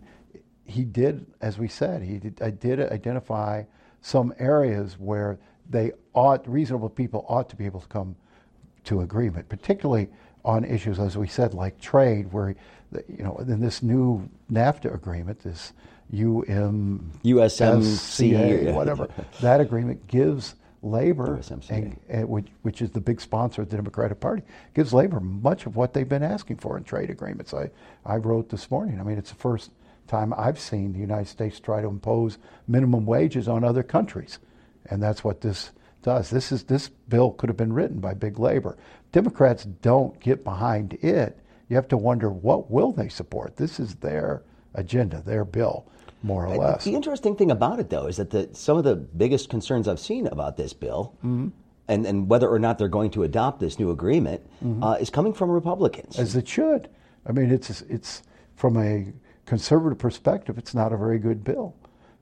he 0.66 0.84
did, 0.84 1.26
as 1.42 1.58
we 1.58 1.68
said, 1.68 2.02
he 2.02 2.18
did, 2.18 2.42
I 2.42 2.50
did 2.50 2.80
identify 2.80 3.64
some 4.02 4.34
areas 4.38 4.98
where 5.00 5.40
they 5.70 5.94
ought, 6.14 6.48
reasonable 6.48 6.90
people 6.90 7.26
ought 7.28 7.50
to 7.50 7.56
be 7.56 7.66
able 7.66 7.82
to 7.82 7.88
come 7.88 8.16
to 8.84 9.02
agreement, 9.02 9.50
particularly 9.50 10.10
on 10.44 10.64
issues, 10.64 11.00
as 11.00 11.18
we 11.18 11.28
said, 11.28 11.54
like 11.54 11.80
trade, 11.80 12.32
where, 12.32 12.56
you 13.08 13.24
know, 13.24 13.36
in 13.38 13.60
this 13.62 13.82
new 13.82 14.30
NAFTA 14.52 14.94
agreement, 14.94 15.40
this 15.40 15.74
UM, 16.14 17.12
USMCA, 17.24 18.74
whatever, 18.74 19.10
that 19.42 19.60
agreement 19.60 20.06
gives 20.08 20.56
labor, 20.82 21.42
and, 21.70 22.00
and 22.10 22.30
which, 22.30 22.48
which 22.62 22.82
is 22.82 22.92
the 22.92 23.02
big 23.02 23.20
sponsor 23.20 23.64
of 23.64 23.70
the 23.70 23.76
Democratic 23.76 24.20
Party, 24.20 24.44
gives 24.74 24.94
labor 24.94 25.20
much 25.20 25.66
of 25.66 25.76
what 25.76 25.94
they've 25.94 26.08
been 26.08 26.24
asking 26.24 26.58
for 26.58 26.78
in 26.78 26.84
trade 26.84 27.10
agreements. 27.10 27.54
I, 27.54 27.72
I 28.06 28.18
wrote 28.18 28.50
this 28.50 28.70
morning. 28.70 29.00
I 29.00 29.04
mean, 29.04 29.18
it's 29.18 29.32
the 29.32 29.36
first 29.36 29.72
time 30.08 30.34
I've 30.38 30.60
seen 30.60 30.94
the 30.94 31.00
United 31.00 31.28
States 31.28 31.60
try 31.60 31.82
to 31.82 31.88
impose 31.88 32.38
minimum 32.68 33.06
wages 33.06 33.48
on 33.48 33.64
other 33.64 33.84
countries, 33.84 34.38
and 34.86 35.02
that's 35.02 35.24
what 35.24 35.42
this 35.42 35.72
does. 36.04 36.30
This 36.30 36.52
is 36.52 36.64
this 36.64 36.90
bill 37.10 37.32
could 37.32 37.50
have 37.50 37.58
been 37.58 37.74
written 37.74 38.00
by 38.00 38.14
big 38.14 38.38
labor. 38.38 38.78
Democrats 39.12 39.66
don't 39.82 40.20
get 40.20 40.44
behind 40.44 40.94
it. 41.02 41.40
You 41.68 41.76
have 41.78 41.88
to 41.88 41.98
wonder 41.98 42.30
what 42.30 42.70
will 42.70 42.92
they 42.92 43.10
support. 43.10 43.58
This 43.58 43.80
is 43.80 43.96
their 43.96 44.44
agenda, 44.76 45.22
their 45.22 45.44
bill, 45.44 45.88
more 46.26 46.46
or 46.48 46.58
less. 46.58 46.84
The 46.84 46.96
interesting 46.96 47.36
thing 47.36 47.52
about 47.52 47.80
it, 47.80 47.90
though, 47.90 48.08
is 48.08 48.18
that 48.18 48.30
the, 48.32 48.50
some 48.54 48.78
of 48.78 48.84
the 48.84 48.96
biggest 48.96 49.50
concerns 49.50 49.88
I've 49.88 50.00
seen 50.00 50.28
about 50.28 50.58
this 50.58 50.74
bill, 50.74 51.14
Mm-hmm. 51.20 51.50
and, 51.88 52.06
and 52.06 52.28
whether 52.30 52.50
or 52.50 52.60
not 52.60 52.78
they're 52.78 52.88
going 52.88 53.12
to 53.12 53.24
adopt 53.24 53.60
this 53.60 53.78
new 53.80 53.92
agreement, 53.92 54.42
Mm-hmm. 54.64 54.84
uh, 54.84 54.94
is 54.96 55.10
coming 55.10 55.34
from 55.34 55.50
Republicans. 55.52 56.18
as 56.20 56.36
it 56.36 56.48
should. 56.48 56.90
I 57.28 57.32
mean, 57.32 57.52
it's 57.52 57.82
it's 57.82 58.24
from 58.56 58.78
a 58.78 59.14
conservative 59.46 59.98
perspective, 60.00 60.58
it's 60.58 60.74
not 60.74 60.92
a 60.94 60.98
very 60.98 61.20
good 61.20 61.44
bill, 61.44 61.76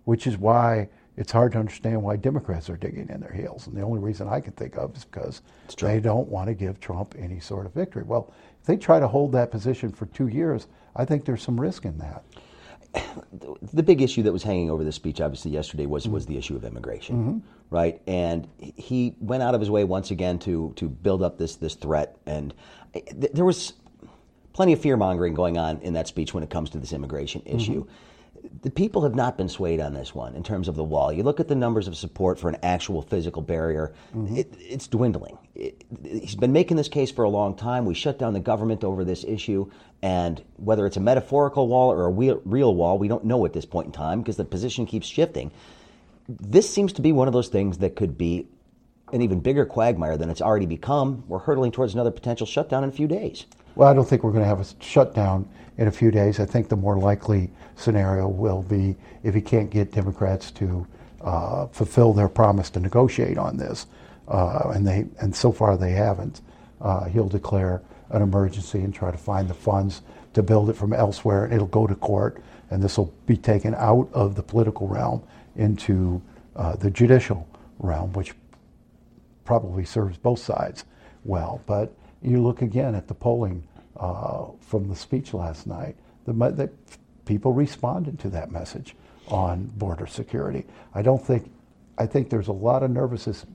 which 0.06 0.28
is 0.28 0.38
why 0.38 0.90
it's 1.16 1.32
hard 1.32 1.52
to 1.52 1.60
understand 1.60 2.02
why 2.02 2.16
Democrats 2.16 2.70
are 2.70 2.76
digging 2.78 3.08
in 3.10 3.20
their 3.22 3.32
heels. 3.32 3.68
And 3.68 3.78
the 3.78 3.82
only 3.82 4.00
reason 4.00 4.28
I 4.28 4.40
can 4.40 4.54
think 4.54 4.76
of 4.78 4.96
is 4.98 5.06
because 5.06 5.42
they 5.80 6.00
don't 6.00 6.28
want 6.28 6.48
to 6.48 6.54
give 6.56 6.80
Trump 6.80 7.16
any 7.20 7.40
sort 7.40 7.66
of 7.68 7.74
victory. 7.74 8.04
Well, 8.04 8.34
if 8.60 8.66
they 8.66 8.76
try 8.78 9.00
to 9.00 9.08
hold 9.08 9.32
that 9.34 9.52
position 9.52 9.92
for 9.92 10.08
two 10.08 10.28
years, 10.28 10.68
I 10.96 11.06
think 11.06 11.24
there's 11.26 11.44
some 11.44 11.60
risk 11.62 11.86
in 11.86 11.98
that. 12.00 12.24
The 13.74 13.84
big 13.84 14.02
issue 14.02 14.22
that 14.24 14.34
was 14.34 14.44
hanging 14.44 14.70
over 14.70 14.84
the 14.84 14.92
speech, 14.92 15.20
obviously, 15.20 15.52
yesterday 15.52 15.86
was, 15.86 16.04
mm-hmm. 16.04 16.14
was 16.14 16.26
the 16.26 16.38
issue 16.38 16.56
of 16.56 16.64
immigration, 16.64 17.16
mm-hmm. 17.16 17.76
right? 17.76 18.02
And 18.06 18.48
he 18.60 19.16
went 19.20 19.42
out 19.42 19.56
of 19.56 19.62
his 19.62 19.70
way 19.72 19.84
once 19.84 20.12
again 20.12 20.38
to 20.40 20.74
to 20.76 20.88
build 20.88 21.24
up 21.24 21.38
this 21.38 21.56
this 21.56 21.74
threat, 21.74 22.18
and 22.26 22.54
th- 22.94 23.32
there 23.34 23.46
was 23.46 23.74
plenty 24.54 24.74
of 24.74 24.80
fear 24.80 24.96
mongering 24.96 25.34
going 25.34 25.58
on 25.58 25.80
in 25.82 25.94
that 25.94 26.08
speech 26.08 26.34
when 26.34 26.44
it 26.44 26.50
comes 26.50 26.70
to 26.72 26.80
this 26.80 26.94
immigration 26.94 27.42
issue. 27.46 27.82
Mm-hmm 27.82 27.94
the 28.62 28.70
people 28.70 29.04
have 29.04 29.16
not 29.16 29.38
been 29.38 29.50
swayed 29.50 29.80
on 29.80 29.94
this 29.94 30.14
one 30.14 30.36
in 30.36 30.44
terms 30.44 30.68
of 30.68 30.76
the 30.76 30.84
wall. 30.84 31.12
You 31.12 31.24
look 31.24 31.40
at 31.40 31.48
the 31.48 31.56
numbers 31.56 31.88
of 31.88 31.96
support 31.96 32.40
for 32.40 32.50
an 32.50 32.58
actual 32.64 33.02
physical 33.02 33.42
barrier, 33.42 33.94
mm-hmm. 34.16 34.38
it, 34.38 34.54
it's 34.60 34.88
dwindling. 34.88 35.38
It, 35.56 35.84
he's 36.04 36.36
been 36.36 36.52
making 36.52 36.78
this 36.78 36.88
case 36.88 37.12
for 37.12 37.24
a 37.24 37.30
long 37.30 37.56
time. 37.56 37.86
We 37.86 37.94
shut 37.94 38.20
down 38.20 38.34
the 38.34 38.40
government 38.40 38.84
over 38.84 39.04
this 39.04 39.24
issue, 39.24 39.70
and 40.02 40.44
whether 40.58 40.86
it's 40.86 40.98
a 40.98 41.02
metaphorical 41.02 41.68
wall 41.68 41.92
or 41.92 42.06
a 42.06 42.10
real, 42.10 42.42
real 42.46 42.76
wall, 42.76 42.98
we 42.98 43.08
don't 43.08 43.26
know 43.26 43.46
at 43.46 43.54
this 43.54 43.66
point 43.66 43.88
in 43.88 43.92
time 43.92 44.22
because 44.22 44.38
the 44.38 44.46
position 44.46 44.86
keeps 44.86 45.08
shifting. 45.08 45.52
This 46.28 46.70
seems 46.70 46.94
to 46.94 47.02
be 47.02 47.12
one 47.12 47.28
of 47.28 47.34
those 47.34 47.50
things 47.50 47.80
that 47.80 47.96
could 47.96 48.18
be 48.18 48.48
an 49.12 49.22
even 49.22 49.40
bigger 49.40 49.66
quagmire 49.66 50.18
than 50.18 50.30
it's 50.30 50.42
already 50.42 50.66
become. 50.66 51.24
We're 51.28 51.40
hurtling 51.40 51.72
towards 51.72 51.94
another 51.94 52.12
potential 52.12 52.48
shutdown 52.48 52.84
in 52.84 52.90
a 52.90 52.94
few 52.94 53.08
days. 53.08 53.46
Well, 53.76 53.90
I 53.90 53.94
don't 53.94 54.08
think 54.08 54.24
we're 54.24 54.32
going 54.32 54.44
to 54.44 54.48
have 54.48 54.60
a 54.60 54.84
shutdown 54.84 55.48
in 55.78 55.88
a 55.88 55.92
few 55.92 56.12
days. 56.12 56.40
I 56.40 56.46
think 56.46 56.70
the 56.70 56.76
more 56.76 56.98
likely 56.98 57.50
scenario 57.76 58.28
will 58.28 58.62
be 58.62 58.96
if 59.24 59.34
he 59.34 59.42
can't 59.42 59.70
get 59.70 59.92
Democrats 59.92 60.52
to 60.52 60.88
uh, 61.22 61.68
fulfill 61.68 62.14
their 62.14 62.30
promise 62.30 62.70
to 62.72 62.80
negotiate 62.80 63.38
on 63.38 63.58
this, 63.58 63.88
uh, 64.28 64.72
and 64.74 64.86
they 64.86 65.06
and 65.20 65.36
so 65.36 65.52
far 65.52 65.78
they 65.78 65.92
haven't. 65.92 66.42
Uh, 66.82 67.06
he'll 67.06 67.30
declare 67.30 67.82
an 68.10 68.22
emergency 68.22 68.80
and 68.80 68.94
try 68.94 69.10
to 69.10 69.18
find 69.18 69.50
the 69.50 69.54
funds 69.54 70.02
to 70.34 70.44
build 70.44 70.70
it 70.70 70.74
from 70.74 70.94
elsewhere. 70.94 71.46
and 71.46 71.54
It'll 71.54 71.68
go 71.68 71.88
to 71.88 71.96
court, 71.96 72.44
and 72.70 72.84
this 72.84 72.98
will 72.98 73.14
be 73.26 73.38
taken 73.38 73.74
out 73.76 74.10
of 74.14 74.36
the 74.36 74.44
political 74.44 74.88
realm 74.88 75.24
into 75.56 76.22
uh, 76.56 76.76
the 76.76 76.92
judicial 76.92 77.48
realm, 77.80 78.12
which 78.14 78.34
probably 79.46 79.86
serves 79.86 80.18
both 80.18 80.40
sides 80.40 80.84
well. 81.24 81.62
But 81.66 81.94
you 82.22 82.42
look 82.42 82.62
again 82.62 82.96
at 82.96 83.08
the 83.08 83.14
polling 83.14 83.64
uh, 84.04 84.52
from 84.60 84.90
the 84.90 84.96
speech 84.96 85.34
last 85.34 85.66
night. 85.66 85.96
The, 86.26 86.34
the, 86.34 86.70
people 87.26 87.54
responded 87.54 88.20
to 88.20 88.30
that 88.32 88.52
message 88.52 88.96
on 89.30 89.68
border 89.78 90.08
security. 90.08 90.66
I 90.94 91.02
don't 91.02 91.26
think, 91.26 91.50
I 91.98 92.06
think 92.06 92.30
there's 92.30 92.50
a 92.50 92.54
lot 92.54 92.84
of 92.84 92.92
nervousness 92.92 93.46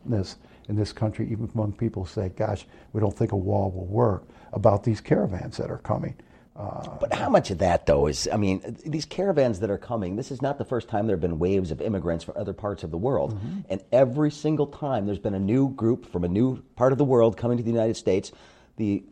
in 0.68 0.76
this 0.76 0.92
country, 0.92 1.28
even 1.30 1.50
among 1.54 1.72
people 1.72 2.04
who 2.04 2.10
say, 2.10 2.30
gosh, 2.30 2.66
we 2.94 3.00
don't 3.00 3.14
think 3.14 3.32
a 3.32 3.36
wall 3.36 3.70
will 3.70 3.86
work, 3.86 4.24
about 4.54 4.84
these 4.84 5.02
caravans 5.02 5.58
that 5.58 5.70
are 5.70 5.78
coming. 5.78 6.14
Uh, 6.56 6.96
but 6.98 7.12
how 7.12 7.28
much 7.28 7.50
of 7.50 7.58
that, 7.58 7.84
though, 7.84 8.06
is, 8.06 8.26
I 8.32 8.38
mean, 8.38 8.62
these 8.86 9.04
caravans 9.04 9.60
that 9.60 9.68
are 9.68 9.78
coming, 9.78 10.16
this 10.16 10.30
is 10.30 10.40
not 10.40 10.56
the 10.56 10.64
first 10.64 10.88
time 10.88 11.06
there 11.06 11.14
have 11.14 11.20
been 11.20 11.38
waves 11.38 11.70
of 11.70 11.82
immigrants 11.82 12.24
from 12.24 12.34
other 12.38 12.54
parts 12.54 12.82
of 12.82 12.90
the 12.90 12.96
world. 12.96 13.34
Mm-hmm. 13.34 13.60
And 13.68 13.84
every 13.92 14.30
single 14.30 14.66
time 14.66 15.04
there's 15.04 15.18
been 15.18 15.34
a 15.34 15.38
new 15.38 15.68
group 15.68 16.10
from 16.10 16.24
a 16.24 16.28
new 16.28 16.62
part 16.74 16.92
of 16.92 16.98
the 16.98 17.04
world 17.04 17.36
coming 17.36 17.58
to 17.58 17.62
the 17.62 17.70
United 17.70 17.96
States, 17.96 18.32
the 18.76 19.04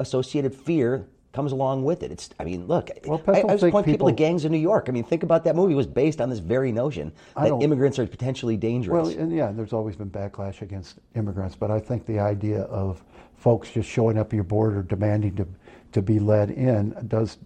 associated 0.00 0.54
fear 0.54 1.06
comes 1.32 1.52
along 1.52 1.84
with 1.84 2.02
it. 2.02 2.10
It's, 2.10 2.28
I 2.40 2.44
mean, 2.44 2.66
look, 2.66 2.90
well, 3.06 3.22
I, 3.28 3.42
I 3.42 3.42
just 3.42 3.60
point 3.70 3.86
people, 3.86 4.06
people, 4.06 4.08
to 4.08 4.14
Gangs 4.14 4.44
in 4.44 4.50
New 4.50 4.58
York. 4.58 4.86
I 4.88 4.92
mean, 4.92 5.04
think 5.04 5.22
about 5.22 5.44
that 5.44 5.54
movie. 5.54 5.74
It 5.74 5.76
was 5.76 5.86
based 5.86 6.20
on 6.20 6.28
this 6.28 6.40
very 6.40 6.72
notion 6.72 7.12
that 7.36 7.52
immigrants 7.62 7.98
are 7.98 8.06
potentially 8.06 8.56
dangerous. 8.56 9.08
Well, 9.08 9.18
and 9.18 9.32
yeah, 9.32 9.52
there's 9.52 9.72
always 9.72 9.94
been 9.94 10.10
backlash 10.10 10.60
against 10.60 10.98
immigrants, 11.14 11.54
but 11.54 11.70
I 11.70 11.78
think 11.78 12.04
the 12.06 12.18
idea 12.18 12.62
of 12.62 13.04
folks 13.36 13.70
just 13.70 13.88
showing 13.88 14.18
up 14.18 14.28
at 14.28 14.32
your 14.34 14.44
border 14.44 14.82
demanding 14.82 15.36
to 15.36 15.46
to 15.92 16.02
be 16.02 16.18
let 16.18 16.50
in 16.50 16.94
does 17.08 17.38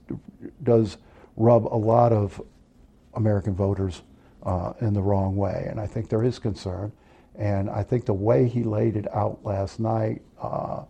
does 0.62 0.96
rub 1.36 1.66
a 1.66 1.76
lot 1.76 2.12
of 2.12 2.40
American 3.14 3.54
voters 3.54 4.02
uh, 4.44 4.72
in 4.80 4.94
the 4.94 5.02
wrong 5.02 5.36
way, 5.36 5.66
and 5.70 5.80
I 5.80 5.86
think 5.86 6.08
there 6.08 6.24
is 6.24 6.38
concern. 6.38 6.92
And 7.36 7.68
I 7.68 7.82
think 7.82 8.04
the 8.04 8.14
way 8.14 8.46
he 8.46 8.62
laid 8.62 8.96
it 8.96 9.12
out 9.12 9.44
last 9.44 9.80
night, 9.80 10.22
uh, 10.40 10.84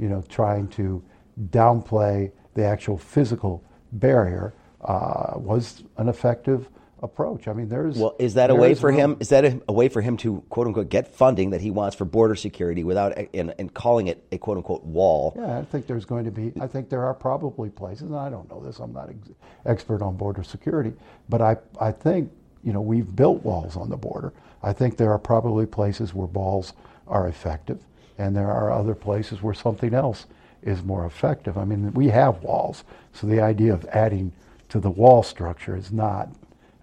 you 0.00 0.08
know, 0.08 0.24
trying 0.28 0.66
to 0.68 1.02
downplay 1.50 2.32
the 2.54 2.64
actual 2.64 2.98
physical 2.98 3.62
barrier 3.92 4.54
uh, 4.80 5.34
was 5.36 5.84
an 5.98 6.08
effective 6.08 6.68
approach. 7.02 7.48
I 7.48 7.52
mean, 7.52 7.68
there's 7.68 7.96
well, 7.96 8.16
is 8.18 8.34
that 8.34 8.50
a 8.50 8.54
way 8.54 8.74
for 8.74 8.90
him? 8.90 9.16
Is 9.20 9.30
that 9.30 9.44
a, 9.44 9.60
a, 9.68 9.72
way 9.72 9.88
for 9.88 10.00
him 10.00 10.16
to 10.18 10.42
quote 10.48 10.66
unquote 10.66 10.88
get 10.88 11.08
funding 11.08 11.50
that 11.50 11.60
he 11.60 11.70
wants 11.70 11.96
for 11.96 12.04
border 12.04 12.34
security 12.34 12.84
without 12.84 13.16
and, 13.34 13.54
and 13.58 13.72
calling 13.72 14.08
it 14.08 14.26
a 14.32 14.38
quote 14.38 14.56
unquote 14.56 14.84
wall? 14.84 15.34
Yeah, 15.36 15.58
I 15.58 15.64
think 15.64 15.86
there's 15.86 16.04
going 16.04 16.24
to 16.24 16.30
be. 16.30 16.52
I 16.60 16.66
think 16.66 16.88
there 16.88 17.04
are 17.04 17.14
probably 17.14 17.70
places, 17.70 18.02
and 18.02 18.16
I 18.16 18.30
don't 18.30 18.48
know 18.50 18.60
this. 18.60 18.78
I'm 18.78 18.92
not 18.92 19.10
ex- 19.10 19.30
expert 19.66 20.02
on 20.02 20.16
border 20.16 20.42
security, 20.42 20.92
but 21.28 21.40
I 21.40 21.56
I 21.80 21.92
think 21.92 22.30
you 22.62 22.72
know 22.72 22.80
we've 22.80 23.14
built 23.14 23.42
walls 23.42 23.76
on 23.76 23.88
the 23.88 23.96
border. 23.96 24.32
I 24.62 24.72
think 24.72 24.96
there 24.96 25.12
are 25.12 25.18
probably 25.18 25.66
places 25.66 26.12
where 26.14 26.26
walls 26.26 26.74
are 27.06 27.28
effective, 27.28 27.82
and 28.20 28.36
there 28.36 28.50
are 28.50 28.70
other 28.70 28.94
places 28.94 29.42
where 29.42 29.54
something 29.54 29.94
else 29.94 30.26
is 30.62 30.82
more 30.82 31.06
effective. 31.06 31.56
I 31.56 31.64
mean, 31.64 31.92
we 31.94 32.08
have 32.08 32.42
walls, 32.42 32.84
so 33.14 33.26
the 33.26 33.40
idea 33.40 33.72
of 33.72 33.86
adding 33.86 34.32
to 34.68 34.78
the 34.78 34.90
wall 34.90 35.22
structure 35.22 35.74
is 35.74 35.90
not, 35.90 36.28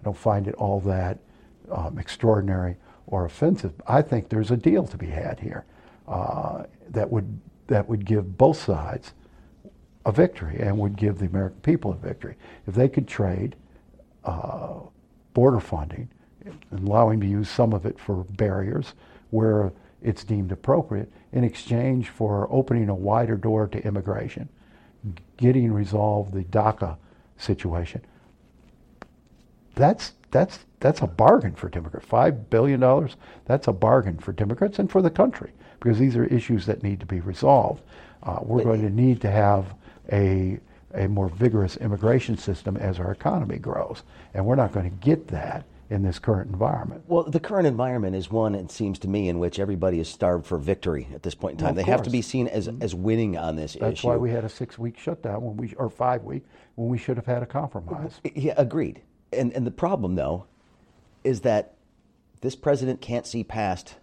I 0.00 0.04
don't 0.04 0.16
find 0.16 0.48
it 0.48 0.54
all 0.56 0.80
that 0.80 1.18
um, 1.70 1.96
extraordinary 1.98 2.76
or 3.06 3.24
offensive. 3.24 3.72
I 3.86 4.02
think 4.02 4.28
there's 4.28 4.50
a 4.50 4.56
deal 4.56 4.84
to 4.88 4.96
be 4.96 5.06
had 5.06 5.38
here 5.38 5.64
uh, 6.08 6.64
that 6.90 7.10
would 7.10 7.40
that 7.68 7.86
would 7.86 8.04
give 8.04 8.38
both 8.38 8.58
sides 8.58 9.12
a 10.06 10.10
victory 10.10 10.58
and 10.58 10.78
would 10.78 10.96
give 10.96 11.18
the 11.18 11.26
American 11.26 11.60
people 11.60 11.92
a 11.92 11.96
victory 11.96 12.34
if 12.66 12.74
they 12.74 12.88
could 12.88 13.06
trade 13.06 13.54
uh, 14.24 14.78
border 15.34 15.60
funding 15.60 16.08
and 16.46 16.88
allowing 16.88 17.20
to 17.20 17.26
use 17.26 17.48
some 17.48 17.74
of 17.74 17.84
it 17.84 17.98
for 17.98 18.24
barriers 18.24 18.94
where 19.30 19.70
it's 20.02 20.24
deemed 20.24 20.52
appropriate 20.52 21.10
in 21.32 21.44
exchange 21.44 22.08
for 22.08 22.46
opening 22.50 22.88
a 22.88 22.94
wider 22.94 23.36
door 23.36 23.66
to 23.68 23.84
immigration, 23.84 24.48
getting 25.36 25.72
resolved 25.72 26.32
the 26.32 26.44
DACA 26.44 26.96
situation. 27.36 28.02
That's 29.74 30.12
that's 30.30 30.60
that's 30.80 31.00
a 31.00 31.06
bargain 31.06 31.54
for 31.54 31.68
Democrats. 31.68 32.06
Five 32.06 32.50
billion 32.50 32.80
dollars. 32.80 33.16
That's 33.46 33.68
a 33.68 33.72
bargain 33.72 34.18
for 34.18 34.32
Democrats 34.32 34.78
and 34.78 34.90
for 34.90 35.02
the 35.02 35.10
country 35.10 35.52
because 35.80 35.98
these 35.98 36.16
are 36.16 36.24
issues 36.24 36.66
that 36.66 36.82
need 36.82 37.00
to 37.00 37.06
be 37.06 37.20
resolved. 37.20 37.82
Uh, 38.22 38.38
we're 38.42 38.64
going 38.64 38.82
to 38.82 38.90
need 38.90 39.20
to 39.22 39.30
have 39.30 39.74
a 40.12 40.58
a 40.94 41.06
more 41.06 41.28
vigorous 41.28 41.76
immigration 41.76 42.36
system 42.36 42.76
as 42.76 42.98
our 42.98 43.12
economy 43.12 43.58
grows, 43.58 44.02
and 44.34 44.44
we're 44.44 44.54
not 44.54 44.72
going 44.72 44.88
to 44.88 44.96
get 44.96 45.28
that 45.28 45.64
in 45.90 46.02
this 46.02 46.18
current 46.18 46.50
environment. 46.50 47.02
Well, 47.06 47.24
the 47.24 47.40
current 47.40 47.66
environment 47.66 48.14
is 48.14 48.30
one, 48.30 48.54
it 48.54 48.70
seems 48.70 48.98
to 49.00 49.08
me, 49.08 49.28
in 49.28 49.38
which 49.38 49.58
everybody 49.58 50.00
is 50.00 50.08
starved 50.08 50.46
for 50.46 50.58
victory 50.58 51.08
at 51.14 51.22
this 51.22 51.34
point 51.34 51.52
in 51.52 51.58
time. 51.58 51.74
Well, 51.74 51.84
they 51.84 51.90
have 51.90 52.02
to 52.02 52.10
be 52.10 52.20
seen 52.20 52.46
as, 52.46 52.68
mm-hmm. 52.68 52.82
as 52.82 52.94
winning 52.94 53.38
on 53.38 53.56
this 53.56 53.74
issue. 53.74 53.84
That's 53.84 54.00
issue. 54.00 54.08
why 54.08 54.16
we 54.16 54.30
had 54.30 54.44
a 54.44 54.48
six 54.48 54.78
week 54.78 54.98
shutdown 54.98 55.42
when 55.42 55.56
we, 55.56 55.74
or 55.74 55.88
five 55.88 56.24
week, 56.24 56.44
when 56.74 56.88
we 56.88 56.98
should 56.98 57.16
have 57.16 57.26
had 57.26 57.42
a 57.42 57.46
compromise. 57.46 58.20
Yeah, 58.34 58.54
agreed. 58.56 59.00
And, 59.32 59.52
and 59.52 59.66
the 59.66 59.70
problem, 59.70 60.14
though, 60.14 60.46
is 61.24 61.40
that 61.40 61.74
this 62.40 62.54
president 62.54 63.00
can't 63.00 63.26
see 63.26 63.42
past 63.42 63.96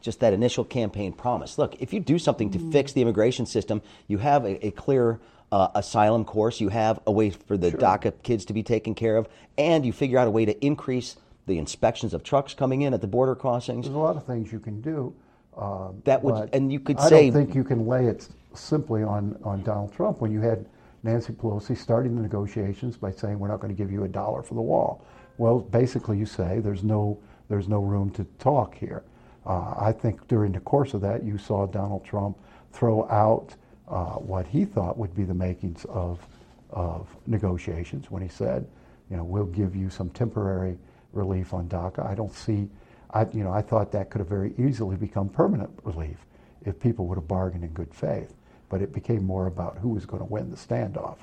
just 0.00 0.20
that 0.20 0.32
initial 0.32 0.64
campaign 0.64 1.12
promise. 1.12 1.58
Look, 1.58 1.76
if 1.80 1.92
you 1.92 2.00
do 2.00 2.18
something 2.18 2.50
to 2.52 2.70
fix 2.70 2.92
mm. 2.92 2.94
the 2.94 3.02
immigration 3.02 3.46
system, 3.46 3.82
you 4.06 4.18
have 4.18 4.44
a, 4.44 4.66
a 4.66 4.70
clear 4.70 5.20
uh, 5.50 5.68
asylum 5.74 6.24
course, 6.24 6.60
you 6.60 6.68
have 6.68 7.00
a 7.06 7.12
way 7.12 7.30
for 7.30 7.56
the 7.56 7.70
sure. 7.70 7.80
DACA 7.80 8.12
kids 8.22 8.44
to 8.46 8.52
be 8.52 8.62
taken 8.62 8.94
care 8.94 9.16
of, 9.16 9.28
and 9.56 9.84
you 9.84 9.92
figure 9.92 10.18
out 10.18 10.28
a 10.28 10.30
way 10.30 10.44
to 10.44 10.64
increase 10.64 11.16
the 11.46 11.58
inspections 11.58 12.12
of 12.12 12.22
trucks 12.22 12.54
coming 12.54 12.82
in 12.82 12.92
at 12.92 13.00
the 13.00 13.06
border 13.06 13.34
crossings. 13.34 13.86
There's 13.86 13.96
a 13.96 13.98
lot 13.98 14.16
of 14.16 14.26
things 14.26 14.52
you 14.52 14.60
can 14.60 14.80
do. 14.80 15.14
Uh, 15.56 15.88
that 16.04 16.22
would, 16.22 16.50
and 16.52 16.70
you 16.70 16.78
could 16.78 16.98
I 16.98 17.08
say. 17.08 17.16
I 17.16 17.30
don't 17.30 17.46
think 17.46 17.54
you 17.54 17.64
can 17.64 17.86
lay 17.86 18.06
it 18.06 18.28
simply 18.54 19.02
on, 19.02 19.38
on 19.42 19.62
Donald 19.64 19.92
Trump 19.92 20.20
when 20.20 20.30
you 20.30 20.40
had 20.40 20.66
Nancy 21.02 21.32
Pelosi 21.32 21.76
starting 21.76 22.14
the 22.14 22.22
negotiations 22.22 22.96
by 22.96 23.10
saying 23.10 23.38
we're 23.38 23.48
not 23.48 23.60
going 23.60 23.74
to 23.74 23.76
give 23.76 23.90
you 23.90 24.04
a 24.04 24.08
dollar 24.08 24.42
for 24.42 24.54
the 24.54 24.60
wall. 24.60 25.04
Well, 25.38 25.60
basically, 25.60 26.18
you 26.18 26.26
say 26.26 26.60
there's 26.60 26.84
no 26.84 27.18
there's 27.48 27.68
no 27.68 27.80
room 27.80 28.10
to 28.10 28.24
talk 28.38 28.74
here. 28.74 29.02
Uh, 29.46 29.74
I 29.78 29.92
think 29.92 30.26
during 30.28 30.52
the 30.52 30.60
course 30.60 30.94
of 30.94 31.00
that, 31.00 31.24
you 31.24 31.38
saw 31.38 31.66
Donald 31.66 32.04
Trump 32.04 32.36
throw 32.72 33.08
out 33.08 33.54
uh, 33.88 34.14
what 34.14 34.46
he 34.46 34.64
thought 34.64 34.98
would 34.98 35.14
be 35.14 35.24
the 35.24 35.34
makings 35.34 35.84
of, 35.86 36.26
of 36.70 37.08
negotiations 37.26 38.10
when 38.10 38.22
he 38.22 38.28
said, 38.28 38.66
you 39.10 39.16
know, 39.16 39.24
we'll 39.24 39.46
give 39.46 39.74
you 39.74 39.88
some 39.88 40.10
temporary 40.10 40.76
relief 41.12 41.54
on 41.54 41.68
DACA. 41.68 42.06
I 42.06 42.14
don't 42.14 42.32
see, 42.32 42.68
I, 43.10 43.26
you 43.32 43.42
know, 43.42 43.52
I 43.52 43.62
thought 43.62 43.90
that 43.92 44.10
could 44.10 44.18
have 44.18 44.28
very 44.28 44.52
easily 44.58 44.96
become 44.96 45.28
permanent 45.28 45.70
relief 45.82 46.18
if 46.64 46.78
people 46.78 47.06
would 47.06 47.16
have 47.16 47.28
bargained 47.28 47.64
in 47.64 47.70
good 47.70 47.92
faith. 47.94 48.34
But 48.68 48.82
it 48.82 48.92
became 48.92 49.24
more 49.24 49.46
about 49.46 49.78
who 49.78 49.88
was 49.90 50.04
going 50.04 50.20
to 50.20 50.30
win 50.30 50.50
the 50.50 50.56
standoff. 50.56 51.16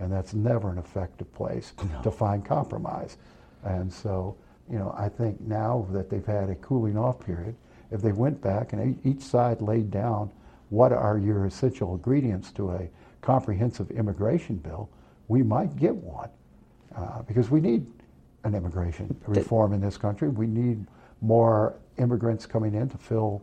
And 0.00 0.10
that's 0.10 0.34
never 0.34 0.70
an 0.70 0.78
effective 0.78 1.32
place 1.34 1.72
no. 1.78 2.02
to 2.02 2.10
find 2.10 2.44
compromise. 2.44 3.16
And 3.62 3.92
so, 3.92 4.36
you 4.68 4.78
know, 4.78 4.92
I 4.98 5.08
think 5.08 5.40
now 5.40 5.86
that 5.92 6.10
they've 6.10 6.26
had 6.26 6.50
a 6.50 6.56
cooling 6.56 6.98
off 6.98 7.24
period, 7.24 7.54
if 7.92 8.02
they 8.02 8.12
went 8.12 8.40
back 8.40 8.72
and 8.72 8.98
each 9.04 9.22
side 9.22 9.60
laid 9.62 9.90
down 9.90 10.30
what 10.70 10.92
are 10.92 11.18
your 11.18 11.44
essential 11.44 11.94
ingredients 11.94 12.50
to 12.52 12.70
a 12.70 12.88
comprehensive 13.20 13.90
immigration 13.90 14.56
bill, 14.56 14.88
we 15.28 15.42
might 15.42 15.76
get 15.76 15.94
one. 15.94 16.30
Uh, 16.96 17.22
because 17.22 17.50
we 17.50 17.60
need 17.60 17.86
an 18.42 18.54
immigration 18.54 19.16
reform 19.26 19.72
in 19.72 19.80
this 19.80 19.96
country. 19.96 20.28
We 20.28 20.46
need 20.46 20.86
more 21.20 21.78
immigrants 21.98 22.46
coming 22.46 22.74
in 22.74 22.88
to 22.88 22.98
fill 22.98 23.42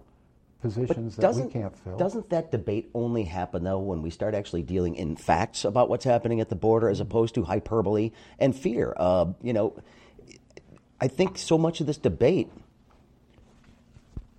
positions 0.62 1.16
that 1.16 1.36
we 1.36 1.50
can't 1.50 1.76
fill. 1.78 1.98
Doesn't 1.98 2.30
that 2.32 2.52
debate 2.52 2.90
only 2.94 3.24
happen 3.24 3.64
though 3.64 3.80
when 3.80 4.02
we 4.02 4.10
start 4.10 4.34
actually 4.34 4.64
dealing 4.64 4.96
in 4.96 5.16
facts 5.16 5.64
about 5.64 5.88
what's 5.88 6.04
happening 6.04 6.42
at 6.42 6.50
the 6.50 6.56
border 6.56 6.90
as 6.90 7.00
opposed 7.00 7.36
to 7.36 7.44
hyperbole 7.44 8.12
and 8.40 8.56
fear? 8.56 8.94
Uh, 8.98 9.28
you 9.42 9.54
know, 9.54 9.80
I 11.00 11.08
think 11.08 11.38
so 11.38 11.58
much 11.58 11.80
of 11.80 11.88
this 11.88 11.98
debate 11.98 12.52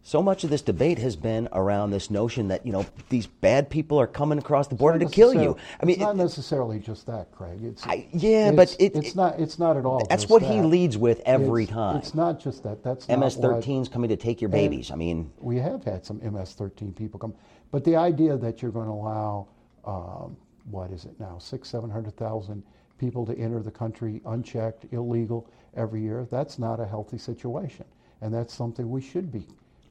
so 0.09 0.23
much 0.23 0.43
of 0.43 0.49
this 0.49 0.63
debate 0.63 0.99
has 0.99 1.17
been 1.17 1.51
around 1.53 1.91
this 1.91 2.11
notion 2.11 2.49
that 2.49 2.65
you 2.65 2.73
know 2.73 2.87
these 3.11 3.27
bad 3.27 3.69
people 3.69 4.01
are 4.01 4.07
coming 4.07 4.39
across 4.39 4.67
the 4.67 4.75
border 4.75 4.99
to 4.99 5.05
kill 5.05 5.35
you. 5.35 5.55
I 5.83 5.85
mean, 5.85 5.97
it's 5.97 6.03
not 6.03 6.15
it, 6.15 6.19
necessarily 6.19 6.79
just 6.79 7.07
that, 7.09 7.31
Craig. 7.31 7.63
It's, 7.63 7.87
I, 7.87 8.09
yeah, 8.15 8.49
it's, 8.49 8.57
but 8.57 8.77
it, 8.79 8.97
it's 8.97 9.15
not. 9.15 9.39
It's 9.39 9.59
not 9.59 9.77
at 9.77 9.85
all. 9.85 10.07
That's 10.09 10.27
what 10.27 10.41
that. 10.41 10.51
he 10.51 10.63
leads 10.63 10.97
with 10.97 11.21
every 11.27 11.65
it's, 11.65 11.73
time. 11.73 11.97
It's 11.97 12.15
not 12.15 12.41
just 12.41 12.63
that. 12.63 12.83
That's 12.83 13.07
MS-13's 13.07 13.91
coming 13.91 14.09
to 14.09 14.17
take 14.17 14.41
your 14.41 14.49
babies. 14.49 14.91
I 14.91 14.95
mean, 14.95 15.31
we 15.41 15.59
have 15.59 15.85
had 15.85 16.07
some 16.07 16.21
MS-13 16.21 16.97
people 16.97 17.21
come, 17.21 17.35
but 17.71 17.85
the 17.85 17.97
idea 17.97 18.39
that 18.39 18.63
you're 18.63 18.71
going 18.71 18.87
to 18.87 18.93
allow 18.93 19.49
um, 19.85 20.39
what 20.71 20.91
is 20.91 21.05
it 21.05 21.21
now 21.21 21.37
six, 21.37 21.69
seven 21.69 21.91
hundred 21.91 22.17
thousand 22.17 22.63
people 22.97 23.27
to 23.27 23.39
enter 23.39 23.61
the 23.61 23.71
country 23.71 24.23
unchecked, 24.25 24.87
illegal 24.91 25.47
every 25.77 26.01
year, 26.01 26.27
that's 26.31 26.59
not 26.59 26.81
a 26.81 26.87
healthy 26.87 27.19
situation, 27.19 27.85
and 28.23 28.33
that's 28.33 28.55
something 28.55 28.91
we 28.91 29.03
should 29.03 29.31
be 29.31 29.45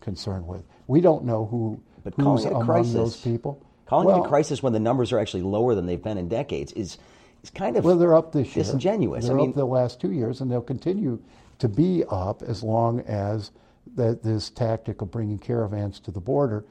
concerned 0.07 0.47
with. 0.47 0.63
We 0.87 1.01
don't 1.01 1.25
know 1.25 1.45
who 1.45 1.81
but 2.05 2.13
who's 2.15 2.45
among 2.45 2.65
crisis, 2.65 2.93
those 2.93 3.17
people. 3.17 3.61
Calling 3.87 4.07
well, 4.07 4.23
it 4.23 4.25
a 4.25 4.29
crisis 4.29 4.63
when 4.63 4.71
the 4.71 4.79
numbers 4.79 5.11
are 5.11 5.19
actually 5.19 5.43
lower 5.43 5.75
than 5.75 5.85
they've 5.85 6.01
been 6.01 6.17
in 6.17 6.29
decades 6.29 6.71
is 6.71 6.97
is 7.43 7.49
kind 7.49 7.75
of 7.75 7.83
well, 7.83 7.97
they're 7.97 8.15
up 8.15 8.31
this 8.31 8.55
year. 8.55 8.63
Disingenuous. 8.63 9.25
They're 9.25 9.35
I 9.35 9.41
mean, 9.41 9.49
up 9.49 9.55
the 9.55 9.65
last 9.65 9.99
two 9.99 10.13
years, 10.13 10.39
and 10.39 10.49
they'll 10.49 10.61
continue 10.61 11.21
to 11.59 11.67
be 11.67 12.05
up 12.09 12.41
as 12.41 12.63
long 12.63 13.01
as 13.01 13.51
that 13.95 14.23
this 14.23 14.49
tactic 14.49 15.01
of 15.01 15.11
bringing 15.11 15.39
caravans 15.39 15.99
to 15.99 16.11
the 16.11 16.21
border 16.21 16.63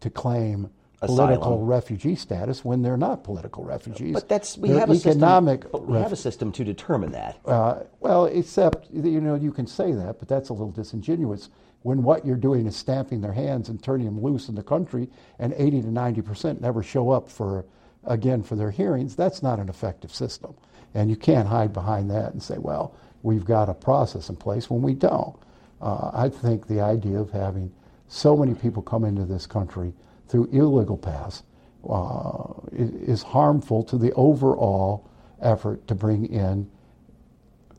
to 0.00 0.10
claim 0.10 0.68
political 1.00 1.64
refugee 1.64 2.14
status 2.14 2.62
when 2.62 2.82
they're 2.82 2.98
not 2.98 3.24
political 3.24 3.64
refugees. 3.64 4.12
But 4.12 4.28
that's 4.28 4.58
we 4.58 4.68
they're 4.68 4.80
have 4.80 4.90
a 4.90 4.94
economic. 4.94 5.62
System, 5.62 5.86
we 5.86 5.98
have 5.98 6.12
a 6.12 6.16
system 6.16 6.52
to 6.52 6.62
determine 6.62 7.12
that. 7.12 7.40
Uh, 7.46 7.84
well, 8.00 8.26
except 8.26 8.90
you 8.92 9.22
know 9.22 9.34
you 9.34 9.52
can 9.52 9.66
say 9.66 9.92
that, 9.92 10.18
but 10.18 10.28
that's 10.28 10.50
a 10.50 10.52
little 10.52 10.70
disingenuous 10.70 11.48
when 11.82 12.02
what 12.02 12.24
you're 12.24 12.36
doing 12.36 12.66
is 12.66 12.76
stamping 12.76 13.20
their 13.20 13.32
hands 13.32 13.68
and 13.68 13.82
turning 13.82 14.06
them 14.06 14.22
loose 14.22 14.48
in 14.48 14.54
the 14.54 14.62
country, 14.62 15.08
and 15.38 15.52
80 15.56 15.82
to 15.82 15.90
90 15.90 16.22
percent 16.22 16.60
never 16.60 16.82
show 16.82 17.10
up 17.10 17.28
for 17.28 17.64
again 18.04 18.42
for 18.42 18.56
their 18.56 18.70
hearings. 18.70 19.16
That's 19.16 19.42
not 19.42 19.58
an 19.58 19.68
effective 19.68 20.14
system, 20.14 20.54
and 20.94 21.10
you 21.10 21.16
can't 21.16 21.48
hide 21.48 21.72
behind 21.72 22.10
that 22.10 22.32
and 22.32 22.42
say, 22.42 22.58
well, 22.58 22.94
we've 23.22 23.44
got 23.44 23.68
a 23.68 23.74
process 23.74 24.28
in 24.28 24.36
place 24.36 24.70
when 24.70 24.82
we 24.82 24.94
don't. 24.94 25.36
Uh, 25.80 26.10
I 26.12 26.28
think 26.28 26.66
the 26.66 26.80
idea 26.80 27.18
of 27.18 27.30
having 27.30 27.72
so 28.08 28.36
many 28.36 28.54
people 28.54 28.82
come 28.82 29.04
into 29.04 29.24
this 29.24 29.46
country 29.46 29.92
through 30.28 30.48
illegal 30.52 30.96
paths 30.96 31.42
uh, 31.88 32.52
is 32.72 33.22
harmful 33.22 33.82
to 33.84 33.98
the 33.98 34.12
overall 34.12 35.08
effort 35.40 35.86
to 35.88 35.94
bring 35.94 36.26
in 36.26 36.70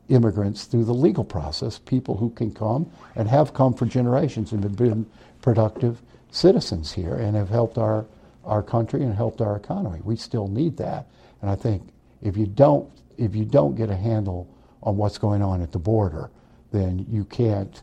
immigrants 0.08 0.64
through 0.64 0.84
the 0.84 0.94
legal 0.94 1.24
process, 1.24 1.78
people 1.78 2.16
who 2.16 2.30
can 2.30 2.52
come 2.52 2.90
and 3.16 3.28
have 3.28 3.54
come 3.54 3.72
for 3.74 3.86
generations 3.86 4.52
and 4.52 4.62
have 4.62 4.76
been 4.76 5.06
productive 5.40 6.02
citizens 6.30 6.92
here 6.92 7.14
and 7.14 7.36
have 7.36 7.48
helped 7.48 7.78
our, 7.78 8.04
our 8.44 8.62
country 8.62 9.02
and 9.02 9.14
helped 9.14 9.40
our 9.40 9.56
economy. 9.56 10.00
We 10.04 10.16
still 10.16 10.48
need 10.48 10.76
that. 10.76 11.06
And 11.40 11.50
I 11.50 11.54
think 11.54 11.82
if 12.22 12.36
you 12.36 12.46
don't 12.46 12.90
if 13.16 13.36
you 13.36 13.44
don't 13.44 13.76
get 13.76 13.90
a 13.90 13.96
handle 13.96 14.48
on 14.82 14.96
what's 14.96 15.18
going 15.18 15.40
on 15.40 15.62
at 15.62 15.70
the 15.70 15.78
border, 15.78 16.30
then 16.72 17.06
you 17.08 17.24
can't 17.24 17.82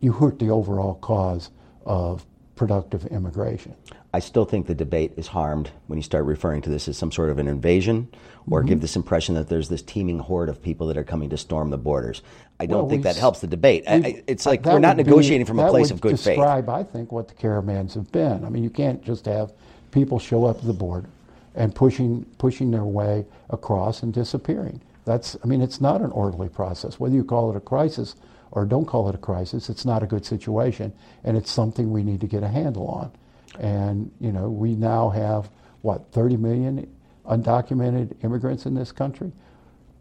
you 0.00 0.12
hurt 0.12 0.38
the 0.38 0.50
overall 0.50 0.94
cause 0.94 1.50
of 1.84 2.26
productive 2.56 3.06
immigration. 3.06 3.74
I 4.12 4.18
still 4.18 4.44
think 4.44 4.66
the 4.66 4.74
debate 4.74 5.12
is 5.16 5.28
harmed 5.28 5.70
when 5.86 5.96
you 5.96 6.02
start 6.02 6.24
referring 6.24 6.62
to 6.62 6.70
this 6.70 6.88
as 6.88 6.98
some 6.98 7.12
sort 7.12 7.30
of 7.30 7.38
an 7.38 7.46
invasion 7.46 8.08
or 8.50 8.60
mm-hmm. 8.60 8.68
give 8.68 8.80
this 8.80 8.96
impression 8.96 9.36
that 9.36 9.48
there's 9.48 9.68
this 9.68 9.82
teeming 9.82 10.18
horde 10.18 10.48
of 10.48 10.60
people 10.60 10.88
that 10.88 10.96
are 10.96 11.04
coming 11.04 11.30
to 11.30 11.36
storm 11.36 11.70
the 11.70 11.78
borders. 11.78 12.22
I 12.58 12.66
don't 12.66 12.80
well, 12.80 12.88
think 12.88 13.04
that 13.04 13.16
helps 13.16 13.40
the 13.40 13.46
debate. 13.46 13.84
I, 13.86 14.22
it's 14.26 14.46
like 14.46 14.64
we're 14.64 14.80
not 14.80 14.96
negotiating 14.96 15.44
be, 15.44 15.48
from 15.48 15.60
a 15.60 15.68
place 15.68 15.92
of 15.92 16.00
good 16.00 16.10
describe, 16.10 16.34
faith. 16.34 16.38
describe, 16.38 16.68
I 16.68 16.82
think, 16.82 17.12
what 17.12 17.28
the 17.28 17.34
caravans 17.34 17.94
have 17.94 18.10
been. 18.10 18.44
I 18.44 18.48
mean, 18.48 18.64
you 18.64 18.70
can't 18.70 19.02
just 19.04 19.26
have 19.26 19.52
people 19.92 20.18
show 20.18 20.44
up 20.44 20.58
at 20.58 20.64
the 20.64 20.72
border 20.72 21.08
and 21.54 21.74
pushing 21.74 22.24
pushing 22.38 22.70
their 22.70 22.84
way 22.84 23.24
across 23.48 24.02
and 24.02 24.12
disappearing. 24.12 24.80
That's 25.04 25.36
I 25.42 25.46
mean, 25.46 25.60
it's 25.60 25.80
not 25.80 26.00
an 26.00 26.10
orderly 26.10 26.48
process. 26.48 26.98
Whether 26.98 27.14
you 27.14 27.24
call 27.24 27.50
it 27.50 27.56
a 27.56 27.60
crisis 27.60 28.16
or 28.50 28.66
don't 28.66 28.86
call 28.86 29.08
it 29.08 29.14
a 29.14 29.18
crisis, 29.18 29.70
it's 29.70 29.84
not 29.84 30.02
a 30.02 30.06
good 30.06 30.26
situation, 30.26 30.92
and 31.22 31.36
it's 31.36 31.50
something 31.50 31.92
we 31.92 32.02
need 32.02 32.20
to 32.20 32.26
get 32.26 32.42
a 32.42 32.48
handle 32.48 32.88
on. 32.88 33.12
And, 33.60 34.10
you 34.20 34.32
know, 34.32 34.48
we 34.48 34.74
now 34.74 35.10
have, 35.10 35.50
what, 35.82 36.10
30 36.12 36.38
million 36.38 36.90
undocumented 37.26 38.24
immigrants 38.24 38.64
in 38.64 38.74
this 38.74 38.90
country? 38.90 39.32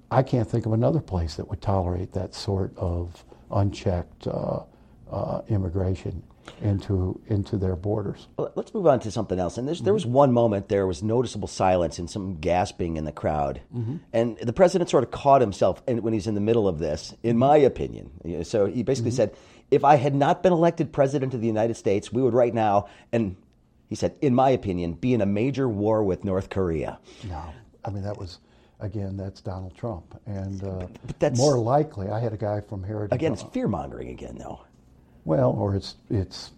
I 0.10 0.24
can't 0.24 0.50
think 0.50 0.65
of 0.65 0.74
another 0.74 1.02
place 1.02 1.36
that 1.36 1.50
would 1.50 1.62
tolerate 1.62 2.13
that 2.13 2.34
sort 2.34 2.76
of 2.78 3.24
unchecked 3.52 4.28
uh, 4.28 4.62
uh, 5.12 5.41
immigration 5.50 6.24
into 6.62 7.19
into 7.28 7.58
their 7.58 7.76
borders. 7.76 8.28
Let's 8.56 8.74
move 8.74 8.88
on 8.88 9.00
to 9.02 9.12
something 9.12 9.39
else. 9.39 9.58
And 9.58 9.69
mm-hmm. 9.69 9.84
there 9.84 9.93
was 9.93 10.06
one 10.06 10.32
moment 10.32 10.69
there 10.69 10.88
was 10.88 11.04
noticeable 11.04 11.48
silence 11.48 12.00
and 12.00 12.10
some 12.10 12.39
gasping 12.39 12.98
in 12.98 13.04
the 13.04 13.12
crowd, 13.12 13.62
mm-hmm. 13.76 13.98
and 14.13 14.38
the 14.38 14.54
president 14.54 14.89
sort 14.89 15.04
of 15.04 15.12
caught 15.12 15.41
himself 15.41 15.84
when 15.86 16.13
he's 16.13 16.26
in 16.28 16.34
the 16.34 16.41
middle 16.41 16.67
of 16.67 16.80
this. 16.80 17.13
In 17.22 17.38
my 17.38 17.58
opinion, 17.58 18.10
so 18.45 18.65
he 18.65 18.82
basically 18.82 19.12
mm-hmm. 19.12 19.17
said, 19.17 19.36
"If 19.69 19.84
I 19.84 19.95
had 19.95 20.15
not 20.15 20.41
been 20.41 20.54
elected 20.54 20.91
president 20.91 21.36
of 21.36 21.41
the 21.41 21.48
United 21.48 21.76
States, 21.76 22.12
we 22.12 22.22
would 22.22 22.34
right 22.34 22.54
now." 22.54 22.88
And 23.12 23.36
he 23.89 23.95
said, 23.95 24.15
"In 24.21 24.34
my 24.34 24.52
opinion, 24.52 24.93
be 24.93 25.13
in 25.13 25.21
a 25.21 25.25
major 25.25 25.67
war 25.67 26.04
with 26.04 26.23
North 26.23 26.49
Korea." 26.49 26.99
No, 27.28 27.43
I 27.84 27.89
mean 27.89 28.04
that 28.04 28.17
was 28.17 28.39
again, 28.80 29.17
that's 29.17 29.41
Donald 29.41 29.75
Trump. 29.75 30.19
And 30.25 30.63
uh, 30.63 30.88
but 31.19 31.38
more 31.38 31.58
likely, 31.58 32.10
I 32.10 32.19
had 32.19 32.34
a 32.34 32.38
guy 32.38 32.62
from 32.62 32.84
Heritage. 32.84 33.15
Again, 33.15 33.34
it's 33.34 33.43
fear 33.43 33.67
mongering 33.67 34.10
again, 34.10 34.38
though. 34.38 34.62
Well, 35.25 35.52
or 35.52 35.75
it's 35.75 35.95
it's 36.10 36.52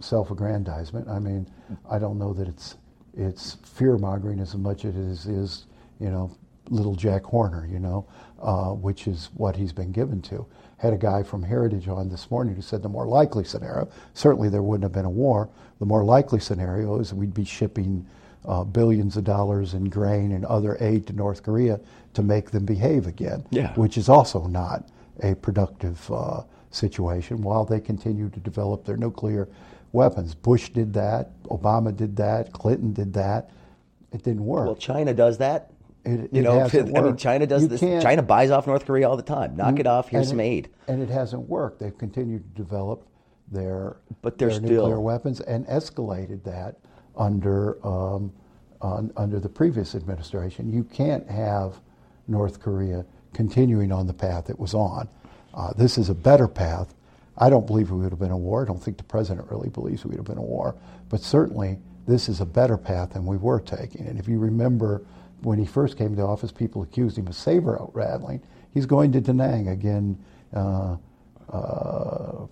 self-aggrandizement. 0.00 1.08
I 1.08 1.18
mean, 1.18 1.48
I 1.90 1.98
don't 1.98 2.18
know 2.18 2.32
that 2.32 2.48
it's 2.48 2.76
it's 3.16 3.56
fear-mongering 3.64 4.40
as 4.40 4.54
much 4.54 4.84
as 4.84 4.94
it 4.94 5.00
is, 5.00 5.26
is 5.26 5.66
you 6.00 6.10
know, 6.10 6.36
little 6.70 6.94
Jack 6.94 7.24
Horner, 7.24 7.66
you 7.66 7.78
know, 7.78 8.06
uh, 8.40 8.70
which 8.70 9.06
is 9.06 9.30
what 9.34 9.56
he's 9.56 9.72
been 9.72 9.92
given 9.92 10.22
to. 10.22 10.46
Had 10.78 10.92
a 10.92 10.96
guy 10.96 11.22
from 11.22 11.42
Heritage 11.42 11.88
on 11.88 12.08
this 12.08 12.30
morning 12.30 12.54
who 12.54 12.62
said 12.62 12.82
the 12.82 12.88
more 12.88 13.06
likely 13.06 13.44
scenario, 13.44 13.88
certainly 14.14 14.48
there 14.48 14.62
wouldn't 14.62 14.84
have 14.84 14.92
been 14.92 15.04
a 15.04 15.10
war. 15.10 15.48
The 15.80 15.86
more 15.86 16.04
likely 16.04 16.40
scenario 16.40 16.98
is 17.00 17.12
we'd 17.12 17.34
be 17.34 17.44
shipping 17.44 18.06
uh, 18.44 18.64
billions 18.64 19.16
of 19.16 19.24
dollars 19.24 19.74
in 19.74 19.84
grain 19.84 20.32
and 20.32 20.44
other 20.44 20.76
aid 20.80 21.06
to 21.08 21.12
North 21.12 21.42
Korea 21.42 21.80
to 22.14 22.22
make 22.22 22.50
them 22.50 22.64
behave 22.64 23.06
again, 23.06 23.44
yeah. 23.50 23.74
which 23.74 23.98
is 23.98 24.08
also 24.08 24.46
not 24.46 24.88
a 25.22 25.34
productive 25.34 26.10
uh, 26.10 26.42
situation 26.70 27.42
while 27.42 27.64
they 27.64 27.80
continue 27.80 28.28
to 28.30 28.40
develop 28.40 28.84
their 28.84 28.96
nuclear 28.96 29.48
weapons. 29.92 30.34
Bush 30.34 30.70
did 30.70 30.92
that, 30.94 31.42
Obama 31.44 31.94
did 31.94 32.16
that, 32.16 32.52
Clinton 32.52 32.92
did 32.92 33.12
that. 33.14 33.50
It 34.12 34.22
didn't 34.22 34.44
work. 34.44 34.66
Well, 34.66 34.76
China 34.76 35.12
does 35.12 35.38
that. 35.38 35.70
It, 36.04 36.32
you 36.32 36.40
it 36.40 36.42
know, 36.42 36.60
I 36.62 37.02
mean, 37.02 37.16
China 37.16 37.46
does 37.46 37.62
you 37.62 37.68
this. 37.68 37.80
China 37.80 38.22
buys 38.22 38.50
off 38.50 38.66
North 38.66 38.86
Korea 38.86 39.08
all 39.08 39.16
the 39.16 39.22
time. 39.22 39.56
Knock 39.56 39.74
you, 39.74 39.80
it 39.80 39.86
off. 39.86 40.08
Here's 40.08 40.28
some 40.28 40.40
it, 40.40 40.44
aid. 40.44 40.70
And 40.86 41.02
it 41.02 41.08
hasn't 41.08 41.48
worked. 41.48 41.80
They've 41.80 41.96
continued 41.96 42.44
to 42.54 42.62
develop 42.62 43.06
their, 43.50 43.96
but 44.22 44.38
their 44.38 44.50
still, 44.50 44.62
nuclear 44.62 45.00
weapons 45.00 45.40
and 45.40 45.66
escalated 45.66 46.44
that 46.44 46.76
under 47.16 47.84
um, 47.86 48.32
on, 48.80 49.12
under 49.16 49.40
the 49.40 49.48
previous 49.48 49.94
administration. 49.94 50.72
You 50.72 50.84
can't 50.84 51.28
have 51.28 51.80
North 52.28 52.60
Korea 52.60 53.04
continuing 53.32 53.92
on 53.92 54.06
the 54.06 54.14
path 54.14 54.50
it 54.50 54.58
was 54.58 54.74
on. 54.74 55.08
Uh, 55.54 55.72
this 55.74 55.98
is 55.98 56.08
a 56.08 56.14
better 56.14 56.48
path. 56.48 56.94
I 57.36 57.50
don't 57.50 57.66
believe 57.66 57.90
we 57.90 57.98
would 57.98 58.10
have 58.10 58.18
been 58.18 58.30
a 58.30 58.36
war. 58.36 58.62
I 58.62 58.66
don't 58.66 58.82
think 58.82 58.96
the 58.96 59.04
president 59.04 59.50
really 59.50 59.68
believes 59.68 60.04
we 60.04 60.10
would 60.10 60.18
have 60.18 60.26
been 60.26 60.38
a 60.38 60.42
war. 60.42 60.74
But 61.08 61.20
certainly, 61.20 61.78
this 62.06 62.28
is 62.28 62.40
a 62.40 62.46
better 62.46 62.76
path 62.76 63.10
than 63.10 63.26
we 63.26 63.36
were 63.36 63.60
taking. 63.60 64.06
And 64.06 64.18
if 64.18 64.28
you 64.28 64.38
remember, 64.38 65.02
when 65.42 65.58
he 65.58 65.66
first 65.66 65.96
came 65.96 66.16
to 66.16 66.22
office, 66.22 66.52
people 66.52 66.82
accused 66.82 67.18
him 67.18 67.26
of 67.26 67.34
saber 67.34 67.80
rattling. 67.92 68.42
He's 68.74 68.86
going 68.86 69.12
to 69.12 69.20
Da 69.20 69.32
Nang 69.32 69.68
again 69.68 70.18
uh, 70.54 70.96
uh, 71.50 72.46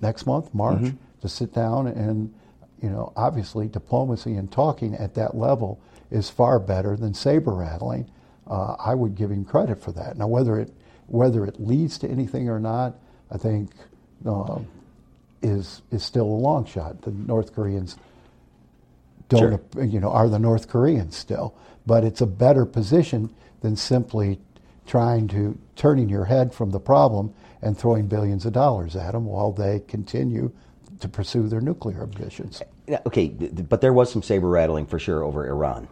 next 0.00 0.26
month, 0.26 0.52
March, 0.54 0.80
mm-hmm. 0.80 1.20
to 1.20 1.28
sit 1.28 1.52
down 1.52 1.86
and, 1.86 2.32
you 2.82 2.90
know, 2.90 3.12
obviously 3.16 3.68
diplomacy 3.68 4.34
and 4.34 4.50
talking 4.50 4.94
at 4.94 5.14
that 5.14 5.36
level 5.36 5.80
is 6.10 6.30
far 6.30 6.58
better 6.58 6.96
than 6.96 7.14
saber 7.14 7.52
rattling. 7.52 8.10
Uh, 8.46 8.76
I 8.78 8.94
would 8.94 9.14
give 9.14 9.30
him 9.30 9.44
credit 9.44 9.80
for 9.80 9.92
that. 9.92 10.16
Now, 10.16 10.28
whether 10.28 10.58
it 10.58 10.72
Whether 11.06 11.44
it 11.44 11.60
leads 11.60 11.98
to 11.98 12.08
anything 12.08 12.48
or 12.48 12.58
not, 12.58 12.94
I 13.30 13.36
think 13.36 13.68
uh, 14.24 14.60
is 15.42 15.82
is 15.90 16.02
still 16.02 16.24
a 16.24 16.40
long 16.48 16.64
shot. 16.64 17.02
The 17.02 17.10
North 17.10 17.52
Koreans 17.52 17.98
don't, 19.28 19.62
sure. 19.74 19.84
you 19.84 20.00
know, 20.00 20.10
are 20.10 20.28
the 20.28 20.38
North 20.38 20.68
Koreans 20.68 21.16
still, 21.16 21.54
but 21.86 22.04
it's 22.04 22.20
a 22.20 22.26
better 22.26 22.66
position 22.66 23.30
than 23.60 23.76
simply 23.76 24.38
trying 24.86 25.28
to 25.28 25.58
turning 25.76 26.08
your 26.08 26.26
head 26.26 26.52
from 26.52 26.70
the 26.70 26.80
problem 26.80 27.32
and 27.62 27.76
throwing 27.76 28.06
billions 28.06 28.44
of 28.44 28.52
dollars 28.52 28.94
at 28.94 29.12
them 29.12 29.24
while 29.24 29.52
they 29.52 29.80
continue 29.88 30.52
to 31.00 31.08
pursue 31.08 31.48
their 31.48 31.60
nuclear 31.60 32.02
ambitions. 32.02 32.62
Okay, 33.06 33.28
but 33.28 33.80
there 33.80 33.92
was 33.92 34.12
some 34.12 34.22
saber 34.22 34.48
rattling 34.48 34.86
for 34.86 34.98
sure 34.98 35.22
over 35.22 35.46
Iran. 35.46 35.88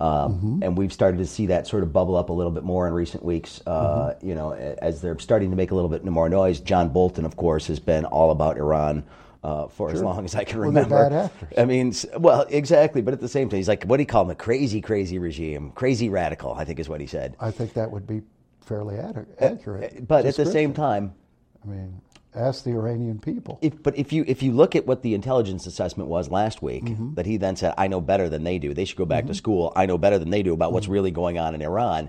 Um, 0.00 0.34
mm-hmm. 0.34 0.62
And 0.62 0.76
we've 0.76 0.92
started 0.92 1.18
to 1.18 1.26
see 1.26 1.46
that 1.46 1.66
sort 1.66 1.82
of 1.82 1.92
bubble 1.92 2.16
up 2.16 2.28
a 2.28 2.32
little 2.32 2.52
bit 2.52 2.64
more 2.64 2.86
in 2.86 2.92
recent 2.92 3.24
weeks. 3.24 3.62
Uh, 3.66 4.14
mm-hmm. 4.14 4.28
You 4.28 4.34
know, 4.34 4.52
as 4.52 5.00
they're 5.00 5.18
starting 5.18 5.50
to 5.50 5.56
make 5.56 5.70
a 5.70 5.74
little 5.74 5.88
bit 5.88 6.04
more 6.04 6.28
noise. 6.28 6.60
John 6.60 6.88
Bolton, 6.90 7.24
of 7.24 7.36
course, 7.36 7.66
has 7.68 7.78
been 7.78 8.04
all 8.04 8.30
about 8.30 8.58
Iran 8.58 9.04
uh, 9.44 9.68
for 9.68 9.90
sure. 9.90 9.96
as 9.96 10.02
long 10.02 10.24
as 10.24 10.34
I 10.34 10.44
can 10.44 10.58
remember. 10.58 10.94
Well, 10.94 11.10
bad 11.10 11.24
actors. 11.26 11.52
I 11.58 11.64
mean, 11.66 11.94
well, 12.18 12.46
exactly. 12.48 13.02
But 13.02 13.12
at 13.12 13.20
the 13.20 13.28
same 13.28 13.50
time, 13.50 13.58
he's 13.58 13.68
like, 13.68 13.84
what 13.84 13.98
do 13.98 14.02
you 14.02 14.06
call 14.06 14.22
him? 14.22 14.30
A 14.30 14.34
crazy, 14.34 14.80
crazy 14.80 15.18
regime, 15.18 15.70
crazy 15.72 16.08
radical. 16.08 16.54
I 16.54 16.64
think 16.64 16.80
is 16.80 16.88
what 16.88 17.00
he 17.00 17.06
said. 17.06 17.36
I 17.38 17.50
think 17.50 17.74
that 17.74 17.90
would 17.90 18.06
be 18.06 18.22
fairly 18.62 18.96
ad- 18.96 19.26
accurate. 19.38 20.08
But 20.08 20.24
at 20.24 20.36
the 20.36 20.46
same 20.46 20.72
time, 20.72 21.14
I 21.62 21.68
mean, 21.68 22.00
ask 22.34 22.64
the 22.64 22.70
Iranian 22.70 23.18
people. 23.18 23.58
If, 23.60 23.82
but 23.82 23.98
if 23.98 24.14
you 24.14 24.24
if 24.26 24.42
you 24.42 24.52
look 24.52 24.74
at 24.74 24.86
what 24.86 25.02
the 25.02 25.12
intelligence 25.12 25.66
assessment 25.66 26.08
was 26.08 26.30
last 26.30 26.62
week, 26.62 26.84
mm-hmm. 26.84 27.14
that 27.14 27.26
he 27.26 27.36
then 27.36 27.56
said, 27.56 27.74
"I 27.76 27.86
know 27.86 28.00
better 28.00 28.30
than 28.30 28.44
they 28.44 28.58
do. 28.58 28.72
They 28.72 28.86
should 28.86 28.96
go 28.96 29.04
back 29.04 29.24
mm-hmm. 29.24 29.32
to 29.32 29.34
school. 29.34 29.72
I 29.76 29.84
know 29.84 29.98
better 29.98 30.18
than 30.18 30.30
they 30.30 30.42
do 30.42 30.54
about 30.54 30.72
what's 30.72 30.86
mm-hmm. 30.86 30.94
really 30.94 31.10
going 31.10 31.38
on 31.38 31.54
in 31.54 31.60
Iran." 31.60 32.08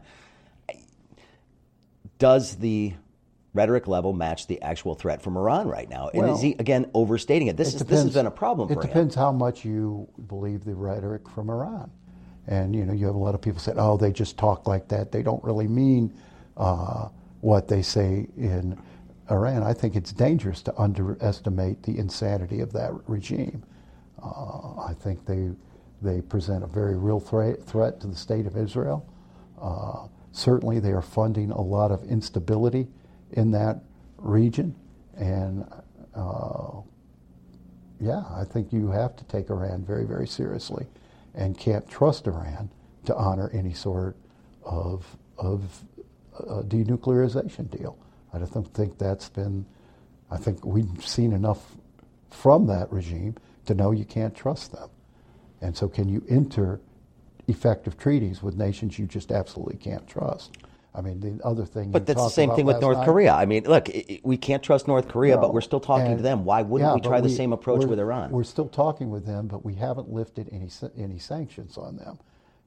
Does 2.17 2.55
the 2.55 2.93
rhetoric 3.55 3.87
level 3.87 4.13
match 4.13 4.47
the 4.47 4.61
actual 4.61 4.93
threat 4.93 5.21
from 5.21 5.37
Iran 5.37 5.67
right 5.67 5.89
now? 5.89 6.09
And 6.13 6.23
well, 6.23 6.35
is 6.35 6.41
he 6.41 6.55
again 6.59 6.91
overstating 6.93 7.47
it? 7.47 7.57
This 7.57 7.69
it 7.69 7.75
is 7.75 7.81
depends, 7.81 8.03
this 8.03 8.13
has 8.13 8.13
been 8.13 8.27
a 8.27 8.31
problem. 8.31 8.71
It 8.71 8.81
depends 8.81 9.15
how 9.15 9.31
much 9.31 9.65
you 9.65 10.07
believe 10.27 10.65
the 10.65 10.75
rhetoric 10.75 11.27
from 11.29 11.49
Iran, 11.49 11.89
and 12.45 12.75
you 12.75 12.85
know 12.85 12.93
you 12.93 13.05
have 13.07 13.15
a 13.15 13.19
lot 13.19 13.33
of 13.33 13.41
people 13.41 13.59
say, 13.59 13.73
"Oh, 13.75 13.97
they 13.97 14.11
just 14.11 14.37
talk 14.37 14.67
like 14.67 14.89
that. 14.89 15.11
They 15.11 15.23
don't 15.23 15.43
really 15.43 15.67
mean 15.67 16.13
uh, 16.57 17.07
what 17.41 17.67
they 17.67 17.81
say 17.81 18.27
in 18.37 18.77
Iran." 19.31 19.63
I 19.63 19.73
think 19.73 19.95
it's 19.95 20.11
dangerous 20.11 20.61
to 20.63 20.79
underestimate 20.79 21.81
the 21.83 21.97
insanity 21.97 22.59
of 22.59 22.73
that 22.73 22.91
regime. 23.07 23.63
Uh, 24.21 24.81
I 24.81 24.93
think 24.99 25.25
they 25.25 25.49
they 26.01 26.21
present 26.21 26.63
a 26.63 26.67
very 26.67 26.97
real 26.97 27.21
threat 27.21 27.63
threat 27.63 28.01
to 28.01 28.07
the 28.07 28.15
state 28.15 28.45
of 28.45 28.57
Israel. 28.57 29.07
Uh, 29.61 30.07
certainly, 30.33 30.79
they 30.79 30.91
are 30.91 31.01
funding 31.01 31.51
a 31.51 31.61
lot 31.61 31.89
of 31.89 32.03
instability 32.03 32.87
in 33.35 33.51
that 33.51 33.81
region. 34.17 34.75
And 35.15 35.65
uh, 36.15 36.81
yeah, 37.99 38.23
I 38.31 38.43
think 38.43 38.73
you 38.73 38.89
have 38.89 39.15
to 39.17 39.23
take 39.25 39.49
Iran 39.49 39.85
very, 39.85 40.05
very 40.05 40.27
seriously 40.27 40.87
and 41.33 41.57
can't 41.57 41.87
trust 41.87 42.27
Iran 42.27 42.69
to 43.05 43.15
honor 43.15 43.49
any 43.53 43.73
sort 43.73 44.15
of, 44.63 45.05
of 45.37 45.83
a 46.39 46.63
denuclearization 46.63 47.69
deal. 47.69 47.97
I 48.33 48.39
don't 48.39 48.73
think 48.73 48.97
that's 48.97 49.29
been, 49.29 49.65
I 50.31 50.37
think 50.37 50.65
we've 50.65 51.05
seen 51.05 51.33
enough 51.33 51.75
from 52.29 52.67
that 52.67 52.91
regime 52.91 53.35
to 53.65 53.73
know 53.73 53.91
you 53.91 54.05
can't 54.05 54.35
trust 54.35 54.71
them. 54.71 54.89
And 55.61 55.75
so, 55.75 55.87
can 55.87 56.09
you 56.09 56.23
enter 56.29 56.81
effective 57.47 57.97
treaties 57.97 58.43
with 58.43 58.57
nations 58.57 58.99
you 58.99 59.05
just 59.05 59.31
absolutely 59.31 59.77
can't 59.77 60.05
trust? 60.07 60.57
I 60.95 61.01
mean, 61.01 61.19
the 61.19 61.43
other 61.45 61.65
thing. 61.65 61.91
But 61.91 62.05
that's 62.05 62.21
the 62.21 62.29
same 62.29 62.51
thing 62.55 62.65
with 62.65 62.79
North 62.79 62.99
night, 62.99 63.05
Korea. 63.05 63.33
I 63.33 63.45
mean, 63.45 63.65
look, 63.65 63.89
we 64.23 64.37
can't 64.37 64.63
trust 64.63 64.87
North 64.87 65.07
Korea, 65.07 65.35
no, 65.35 65.41
but 65.41 65.53
we're 65.53 65.61
still 65.61 65.79
talking 65.79 66.07
and, 66.07 66.17
to 66.17 66.23
them. 66.23 66.45
Why 66.45 66.61
wouldn't 66.61 66.89
yeah, 66.89 66.95
we 66.95 67.01
try 67.01 67.19
the 67.19 67.27
we, 67.27 67.35
same 67.35 67.51
approach 67.51 67.85
with 67.85 67.99
Iran? 67.99 68.31
We're 68.31 68.43
still 68.43 68.69
talking 68.69 69.09
with 69.09 69.25
them, 69.25 69.47
but 69.47 69.65
we 69.65 69.75
haven't 69.75 70.09
lifted 70.09 70.49
any 70.51 70.69
any 70.97 71.19
sanctions 71.19 71.77
on 71.77 71.97
them, 71.97 72.17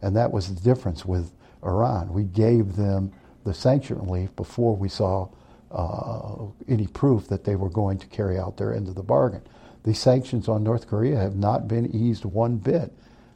and 0.03 0.15
that 0.17 0.31
was 0.31 0.55
the 0.55 0.61
difference 0.61 1.07
with 1.07 1.33
Iran. 1.65 2.13
We 2.13 2.25
gave 2.25 2.77
them 2.77 3.13
the 3.45 3.55
sanction 3.55 3.99
relief 3.99 4.35
before 4.37 4.77
we 4.77 4.89
saw 4.89 5.29
uh, 5.71 6.47
any 6.69 6.87
proof 6.87 7.29
that 7.29 7.45
they 7.45 7.57
were 7.57 7.71
going 7.71 7.99
to 7.99 8.07
carry 8.09 8.39
out 8.39 8.57
their 8.57 8.75
end 8.75 8.89
of 8.89 8.95
the 8.95 9.03
bargain. 9.03 9.43
The 9.85 9.95
sanctions 9.95 10.49
on 10.49 10.63
North 10.63 10.87
Korea 10.87 11.17
have 11.17 11.37
not 11.37 11.67
been 11.67 11.95
eased 11.95 12.25
one 12.27 12.57
bit, 12.57 12.93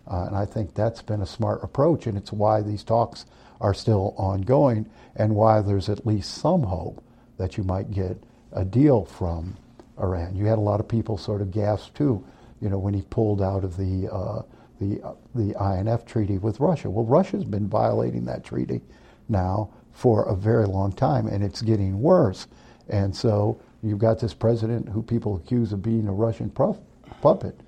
uh, 0.07 0.25
and 0.27 0.37
I 0.37 0.45
think 0.45 0.75
that's 0.75 1.01
been 1.01 1.23
a 1.23 1.27
smart 1.27 1.63
approach, 1.63 2.07
and 2.07 2.19
it's 2.19 2.33
why 2.33 2.61
these 2.61 2.85
talks 2.85 3.25
are 3.63 3.73
still 3.73 4.13
ongoing 4.19 4.91
and 5.17 5.35
why 5.35 5.63
there's 5.63 5.89
at 5.89 6.05
least 6.05 6.35
some 6.35 6.65
hope 6.65 7.03
that 7.39 7.57
you 7.57 7.65
might 7.65 7.91
get 7.91 8.23
a 8.53 8.65
deal 8.65 9.05
from 9.05 9.57
Iran. 9.99 10.37
You 10.37 10.47
had 10.47 10.59
a 10.59 10.63
lot 10.63 10.81
of 10.81 10.89
people 10.89 11.17
sort 11.17 11.41
of 11.41 11.53
gasp 11.53 11.95
too, 11.95 12.25
you 12.61 12.69
know, 12.69 12.79
when 12.79 12.93
he 12.93 13.03
pulled 13.03 13.41
out 13.41 13.65
of 13.65 13.77
the 13.77 14.13
uh, 14.13 14.43
the 14.81 15.01
uh, 15.03 15.15
the 15.35 15.55
INF 15.79 16.05
treaty 16.05 16.39
with 16.39 16.61
Russia. 16.61 16.91
Well, 16.91 17.05
Russia's 17.05 17.45
been 17.45 17.69
violating 17.69 18.25
that 18.25 18.45
treaty 18.45 18.83
now 19.29 19.71
for 19.93 20.25
a 20.25 20.35
very 20.35 20.67
long 20.67 20.93
time, 20.93 21.27
and 21.29 21.45
it's 21.45 21.63
getting 21.63 22.01
worse. 22.01 22.49
And 22.89 23.15
so 23.15 23.61
you've 23.83 23.99
got 23.99 24.19
this 24.19 24.35
president 24.35 24.89
who 24.89 25.03
people 25.03 25.37
accuse 25.37 25.73
of 25.73 25.83
being 25.83 26.09
a 26.09 26.13
Russian 26.13 26.51
puppet, 26.51 27.61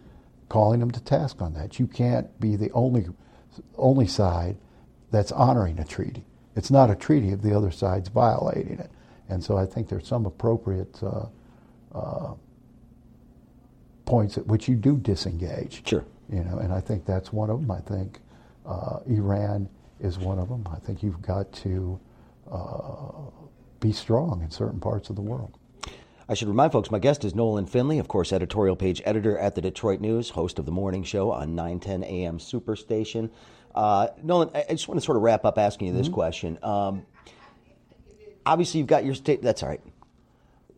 calling 0.48 0.82
him 0.82 0.90
to 0.90 1.00
task 1.00 1.40
on 1.40 1.54
that. 1.54 1.78
You 1.78 1.86
can't 1.86 2.28
be 2.40 2.56
the 2.56 2.72
only 2.72 3.06
only 3.76 4.08
side 4.08 4.56
that's 5.14 5.32
honoring 5.32 5.78
a 5.78 5.84
treaty. 5.84 6.24
It's 6.56 6.70
not 6.70 6.90
a 6.90 6.94
treaty 6.96 7.30
if 7.30 7.40
the 7.40 7.56
other 7.56 7.70
side's 7.70 8.08
violating 8.08 8.78
it. 8.78 8.90
And 9.28 9.42
so 9.42 9.56
I 9.56 9.64
think 9.64 9.88
there's 9.88 10.06
some 10.06 10.26
appropriate 10.26 11.00
uh, 11.02 11.26
uh, 11.94 12.34
points 14.04 14.36
at 14.36 14.46
which 14.46 14.68
you 14.68 14.74
do 14.74 14.96
disengage. 14.96 15.86
Sure. 15.86 16.04
You 16.30 16.42
know, 16.42 16.58
and 16.58 16.72
I 16.72 16.80
think 16.80 17.06
that's 17.06 17.32
one 17.32 17.48
of 17.48 17.60
them. 17.60 17.70
I 17.70 17.80
think 17.80 18.20
uh, 18.66 18.98
Iran 19.06 19.68
is 20.00 20.18
one 20.18 20.38
of 20.38 20.48
them. 20.48 20.66
I 20.70 20.78
think 20.80 21.02
you've 21.02 21.22
got 21.22 21.52
to 21.52 22.00
uh, 22.50 23.30
be 23.80 23.92
strong 23.92 24.42
in 24.42 24.50
certain 24.50 24.80
parts 24.80 25.10
of 25.10 25.16
the 25.16 25.22
world. 25.22 25.56
I 26.28 26.34
should 26.34 26.48
remind 26.48 26.72
folks, 26.72 26.90
my 26.90 26.98
guest 26.98 27.22
is 27.24 27.34
Nolan 27.34 27.66
Finley, 27.66 27.98
of 27.98 28.08
course, 28.08 28.32
editorial 28.32 28.76
page 28.76 29.02
editor 29.04 29.36
at 29.38 29.54
the 29.54 29.60
Detroit 29.60 30.00
News, 30.00 30.30
host 30.30 30.58
of 30.58 30.64
the 30.64 30.72
morning 30.72 31.04
show 31.04 31.30
on 31.30 31.54
910 31.54 32.02
AM 32.02 32.38
Superstation. 32.38 33.30
Uh, 33.74 34.08
Nolan, 34.22 34.50
I 34.54 34.64
just 34.70 34.88
want 34.88 35.00
to 35.00 35.04
sort 35.04 35.16
of 35.16 35.22
wrap 35.22 35.44
up 35.44 35.58
asking 35.58 35.88
you 35.88 35.94
this 35.94 36.06
mm-hmm. 36.06 36.14
question. 36.14 36.58
Um, 36.62 37.06
obviously, 38.46 38.78
you've 38.78 38.86
got 38.86 39.04
your 39.04 39.14
state. 39.14 39.42
That's 39.42 39.62
all 39.62 39.68
right. 39.68 39.80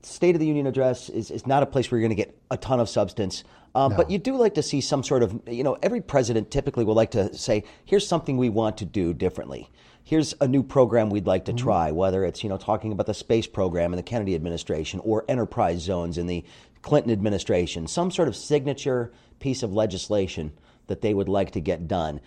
State 0.02 0.35
of 0.37 0.40
the 0.40 0.46
Union 0.46 0.66
address 0.66 1.09
is, 1.09 1.30
is 1.30 1.46
not 1.46 1.62
a 1.62 1.66
place 1.66 1.90
where 1.90 1.98
you're 1.98 2.09
going 2.09 2.16
to 2.16 2.22
get 2.22 2.38
a 2.50 2.56
ton 2.56 2.80
of 2.80 2.88
substance. 2.88 3.42
Um, 3.74 3.90
no. 3.90 3.96
But 3.98 4.11
you 4.11 4.18
do 4.18 4.37
like 4.37 4.54
to 4.54 4.62
see 4.62 4.80
some 4.80 5.02
sort 5.02 5.22
of, 5.22 5.40
you 5.48 5.64
know, 5.64 5.76
every 5.82 6.00
president 6.00 6.50
typically 6.50 6.85
will 6.85 6.94
like 6.94 7.11
to 7.11 7.35
say, 7.35 7.64
here's 7.85 8.06
something 8.06 8.37
we 8.37 8.48
want 8.48 8.78
to 8.78 8.85
do 8.85 9.12
differently. 9.12 9.68
Here's 10.04 10.35
a 10.40 10.46
new 10.46 10.62
program 10.62 11.11
we'd 11.11 11.26
like 11.26 11.46
to 11.46 11.52
mm-hmm. 11.52 11.64
try, 11.64 11.90
whether 11.90 12.24
it's, 12.24 12.44
you 12.44 12.48
know, 12.48 12.56
talking 12.56 12.92
about 12.92 13.06
the 13.06 13.14
space 13.14 13.48
program 13.48 13.92
in 13.92 13.96
the 13.96 14.04
Kennedy 14.04 14.37
administration 14.37 15.00
or 15.00 15.24
enterprise 15.28 15.80
zones 15.80 16.16
in 16.16 16.26
the 16.26 16.44
Clinton 16.82 17.11
administration, 17.11 17.88
some 17.88 18.12
sort 18.12 18.28
of 18.28 18.37
signature 18.37 19.12
piece 19.40 19.64
of 19.64 19.74
legislation 19.74 20.52
that 20.87 21.00
they 21.00 21.12
would 21.12 21.28
like 21.28 21.50
to 21.50 21.61
get 21.61 21.88
done 21.88 22.20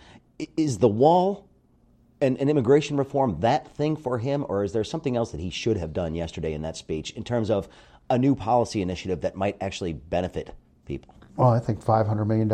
is 0.56 0.78
the 0.78 0.88
wall 0.88 1.48
and, 2.20 2.38
and, 2.38 2.50
immigration 2.50 2.96
reform 2.96 3.40
that 3.40 3.74
thing 3.76 3.96
for 3.96 4.18
him, 4.18 4.44
or 4.48 4.62
is 4.62 4.72
there 4.72 4.84
something 4.84 5.16
else 5.16 5.30
that 5.32 5.40
he 5.40 5.50
should 5.50 5.76
have 5.78 5.92
done 5.92 6.14
yesterday 6.14 6.52
in 6.52 6.62
that 6.62 6.76
speech 6.76 7.10
in 7.12 7.24
terms 7.24 7.50
of 7.50 7.68
a 8.10 8.18
new 8.18 8.34
policy 8.34 8.82
initiative 8.82 9.22
that 9.22 9.36
might 9.36 9.56
actually 9.60 9.94
benefit 9.94 10.54
people? 10.84 11.14
Well, 11.36 11.50
I 11.50 11.58
think 11.58 11.82
$500 11.82 12.26
million 12.26 12.50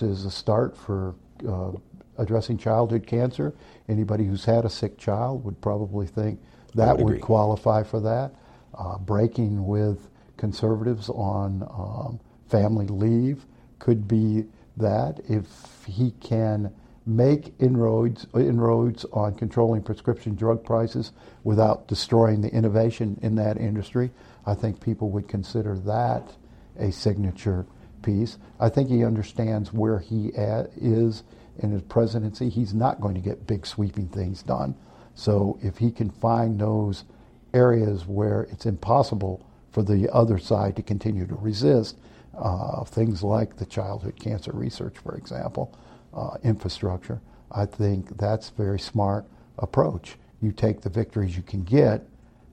is 0.00 0.24
a 0.24 0.30
start 0.30 0.76
for 0.76 1.14
uh, 1.46 1.72
addressing 2.16 2.56
childhood 2.56 3.06
cancer. 3.06 3.54
Anybody 3.88 4.24
who's 4.24 4.44
had 4.44 4.64
a 4.64 4.70
sick 4.70 4.96
child 4.96 5.44
would 5.44 5.60
probably 5.60 6.06
think 6.06 6.40
that 6.74 6.96
would, 6.96 7.14
would 7.14 7.20
qualify 7.20 7.82
for 7.82 8.00
that. 8.00 8.34
Uh, 8.74 8.96
breaking 8.98 9.66
with 9.66 10.08
conservatives 10.36 11.10
on 11.10 11.62
um, 11.70 12.20
family 12.48 12.86
leave 12.86 13.44
could 13.78 14.08
be 14.08 14.46
that. 14.76 15.20
If 15.28 15.46
he 15.86 16.12
can 16.20 16.72
make 17.04 17.54
inroads, 17.58 18.26
inroads 18.34 19.04
on 19.12 19.34
controlling 19.34 19.82
prescription 19.82 20.34
drug 20.34 20.64
prices 20.64 21.12
without 21.44 21.88
destroying 21.88 22.40
the 22.40 22.52
innovation 22.52 23.18
in 23.22 23.34
that 23.34 23.58
industry. 23.58 24.10
I 24.46 24.54
think 24.54 24.80
people 24.80 25.10
would 25.10 25.28
consider 25.28 25.76
that 25.78 26.32
a 26.78 26.90
signature 26.92 27.66
piece. 28.02 28.38
I 28.60 28.68
think 28.68 28.88
he 28.88 29.04
understands 29.04 29.72
where 29.72 29.98
he 29.98 30.32
at, 30.34 30.70
is 30.76 31.24
in 31.58 31.70
his 31.70 31.82
presidency. 31.82 32.48
He's 32.48 32.74
not 32.74 33.00
going 33.00 33.14
to 33.14 33.20
get 33.20 33.46
big 33.46 33.66
sweeping 33.66 34.08
things 34.08 34.42
done. 34.42 34.74
So 35.14 35.58
if 35.62 35.78
he 35.78 35.90
can 35.90 36.10
find 36.10 36.58
those 36.58 37.04
areas 37.52 38.06
where 38.06 38.48
it's 38.50 38.66
impossible 38.66 39.46
for 39.70 39.82
the 39.82 40.08
other 40.12 40.38
side 40.38 40.76
to 40.76 40.82
continue 40.82 41.26
to 41.26 41.34
resist, 41.34 41.98
uh, 42.38 42.84
things 42.84 43.22
like 43.22 43.56
the 43.56 43.66
childhood 43.66 44.18
cancer 44.18 44.52
research, 44.52 44.96
for 44.98 45.16
example, 45.16 45.76
uh, 46.14 46.36
infrastructure. 46.42 47.20
I 47.50 47.66
think 47.66 48.16
that's 48.16 48.50
a 48.50 48.52
very 48.54 48.78
smart 48.80 49.26
approach. 49.58 50.16
You 50.40 50.52
take 50.52 50.80
the 50.80 50.90
victories 50.90 51.36
you 51.36 51.42
can 51.42 51.62
get 51.64 52.06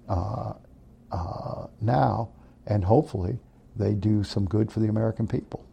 uh, 0.07 0.53
uh, 1.11 1.67
now, 1.81 2.29
and 2.67 2.83
hopefully 2.83 3.39
they 3.75 3.93
do 3.93 4.23
some 4.23 4.45
good 4.45 4.71
for 4.71 4.79
the 4.79 4.87
American 4.87 5.27
people. 5.27 5.65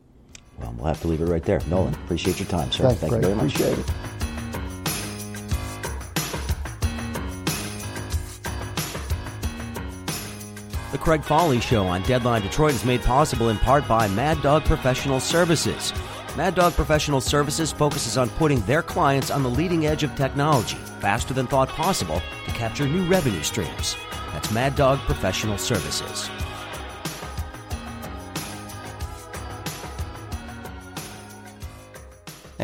Well, 0.58 0.74
we'll 0.78 0.86
have 0.86 1.00
to 1.02 1.08
leave 1.08 1.20
it 1.20 1.26
right 1.26 1.42
there. 1.42 1.60
Nolan, 1.68 1.94
appreciate 1.94 2.38
your 2.38 2.48
time, 2.48 2.72
sir. 2.72 2.84
Thanks, 2.84 3.00
Thank 3.00 3.12
Craig. 3.12 3.22
you 3.22 3.28
very 3.28 3.42
much. 3.42 3.54
Appreciate 3.54 3.78
it. 3.78 3.92
The 10.92 10.98
Craig 11.02 11.24
Foley 11.24 11.60
Show 11.60 11.84
on 11.84 12.02
Deadline 12.04 12.40
Detroit 12.40 12.72
is 12.72 12.84
made 12.84 13.02
possible 13.02 13.50
in 13.50 13.58
part 13.58 13.86
by 13.86 14.08
Mad 14.08 14.40
Dog 14.40 14.64
Professional 14.64 15.20
Services. 15.20 15.92
Mad 16.36 16.54
Dog 16.54 16.74
Professional 16.74 17.22
Services 17.22 17.72
focuses 17.72 18.18
on 18.18 18.28
putting 18.28 18.60
their 18.66 18.82
clients 18.82 19.30
on 19.30 19.42
the 19.42 19.48
leading 19.48 19.86
edge 19.86 20.02
of 20.02 20.14
technology, 20.14 20.76
faster 21.00 21.32
than 21.32 21.46
thought 21.46 21.70
possible, 21.70 22.20
to 22.44 22.50
capture 22.50 22.86
new 22.86 23.06
revenue 23.06 23.42
streams. 23.42 23.96
That's 24.32 24.50
Mad 24.50 24.76
Dog 24.76 24.98
Professional 24.98 25.56
Services. 25.56 26.28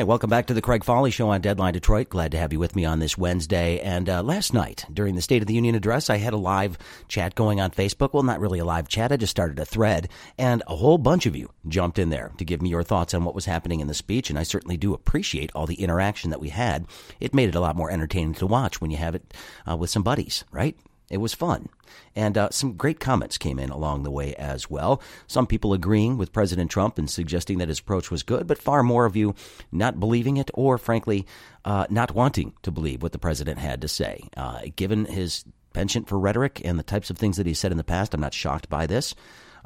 Hey, 0.03 0.07
welcome 0.07 0.31
back 0.31 0.47
to 0.47 0.55
the 0.55 0.61
Craig 0.61 0.83
Foley 0.83 1.13
Show 1.13 1.29
on 1.29 1.43
Deadline 1.43 1.75
Detroit. 1.75 2.09
Glad 2.09 2.33
to 2.33 2.39
have 2.39 2.53
you 2.53 2.59
with 2.59 2.75
me 2.75 2.85
on 2.85 2.99
this 2.99 3.17
Wednesday. 3.17 3.79
And 3.79 4.09
uh, 4.09 4.25
last 4.25 4.53
night, 4.53 4.85
during 4.93 5.15
the 5.15 5.23
State 5.23 5.43
of 5.43 5.47
the 5.47 5.55
Union 5.55 5.77
address, 5.77 6.11
I 6.11 6.17
had 6.17 6.33
a 6.33 6.37
live 6.37 6.77
chat 7.07 7.37
going 7.37 7.61
on 7.61 7.71
Facebook. 7.71 8.13
Well, 8.13 8.25
not 8.25 8.41
really 8.41 8.59
a 8.59 8.65
live 8.65 8.89
chat. 8.89 9.13
I 9.13 9.17
just 9.17 9.31
started 9.31 9.61
a 9.61 9.65
thread, 9.65 10.09
and 10.37 10.61
a 10.67 10.75
whole 10.75 10.99
bunch 10.99 11.27
of 11.27 11.37
you 11.37 11.51
jumped 11.69 12.01
in 12.01 12.11
there 12.11 12.33
to 12.39 12.45
give 12.45 12.61
me 12.61 12.69
your 12.69 12.83
thoughts 12.83 13.15
on 13.15 13.23
what 13.23 13.37
was 13.37 13.45
happening 13.45 13.79
in 13.79 13.87
the 13.87 13.95
speech. 13.95 14.29
And 14.29 14.41
I 14.41 14.43
certainly 14.43 14.77
do 14.77 14.93
appreciate 14.93 15.53
all 15.55 15.67
the 15.67 15.81
interaction 15.81 16.31
that 16.31 16.41
we 16.41 16.49
had. 16.49 16.85
It 17.21 17.33
made 17.33 17.51
it 17.51 17.55
a 17.55 17.61
lot 17.61 17.77
more 17.77 17.93
entertaining 17.93 18.35
to 18.35 18.47
watch 18.49 18.81
when 18.81 18.91
you 18.91 18.97
have 18.97 19.15
it 19.15 19.33
uh, 19.71 19.77
with 19.77 19.91
some 19.91 20.03
buddies, 20.03 20.43
right? 20.51 20.77
It 21.13 21.21
was 21.21 21.35
fun. 21.35 21.69
And 22.17 22.39
uh, 22.39 22.49
some 22.51 22.73
great 22.73 22.99
comments 22.99 23.37
came 23.37 23.59
in 23.59 23.69
along 23.69 24.03
the 24.03 24.11
way 24.11 24.35
as 24.37 24.71
well. 24.71 25.03
Some 25.27 25.47
people 25.47 25.75
agreeing 25.75 26.17
with 26.17 26.33
President 26.33 26.71
Trump 26.71 26.99
and 26.99 27.09
suggesting 27.09 27.59
that 27.59 27.69
his 27.69 27.81
approach 27.81 28.11
was 28.11 28.23
good, 28.23 28.47
but 28.47 28.57
far 28.57 28.83
more 28.83 29.05
of 29.05 29.15
you 29.15 29.35
not 29.71 30.01
believing 30.01 30.39
it 30.39 30.51
or, 30.55 30.79
frankly, 30.79 31.27
uh, 31.67 31.87
not 31.91 32.15
wanting 32.15 32.55
to 32.63 32.71
believe 32.71 33.03
what 33.03 33.13
the 33.13 33.19
president 33.19 33.59
had 33.59 33.83
to 33.83 33.89
say. 33.89 34.23
Uh, 34.39 34.63
given 34.75 35.05
his 35.05 35.45
penchant 35.75 36.09
for 36.09 36.19
rhetoric 36.19 36.63
and 36.65 36.79
the 36.79 36.83
types 36.83 37.11
of 37.11 37.19
things 37.19 37.37
that 37.37 37.47
he 37.47 37.53
said 37.53 37.73
in 37.73 37.79
the 37.79 37.85
past, 37.85 38.15
I'm 38.15 38.21
not 38.21 38.33
shocked 38.33 38.71
by 38.71 38.87
this. 38.87 39.15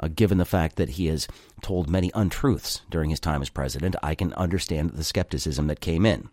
Uh, 0.01 0.09
given 0.09 0.39
the 0.39 0.45
fact 0.45 0.77
that 0.77 0.91
he 0.91 1.07
has 1.07 1.29
told 1.63 1.89
many 1.89 2.11
untruths 2.13 2.83
during 2.91 3.11
his 3.11 3.21
time 3.21 3.41
as 3.41 3.51
president, 3.51 3.95
I 4.03 4.17
can 4.17 4.33
understand 4.35 4.91
the 4.91 5.05
skepticism 5.05 5.69
that 5.69 5.81
came 5.81 6.05
in. 6.05 6.29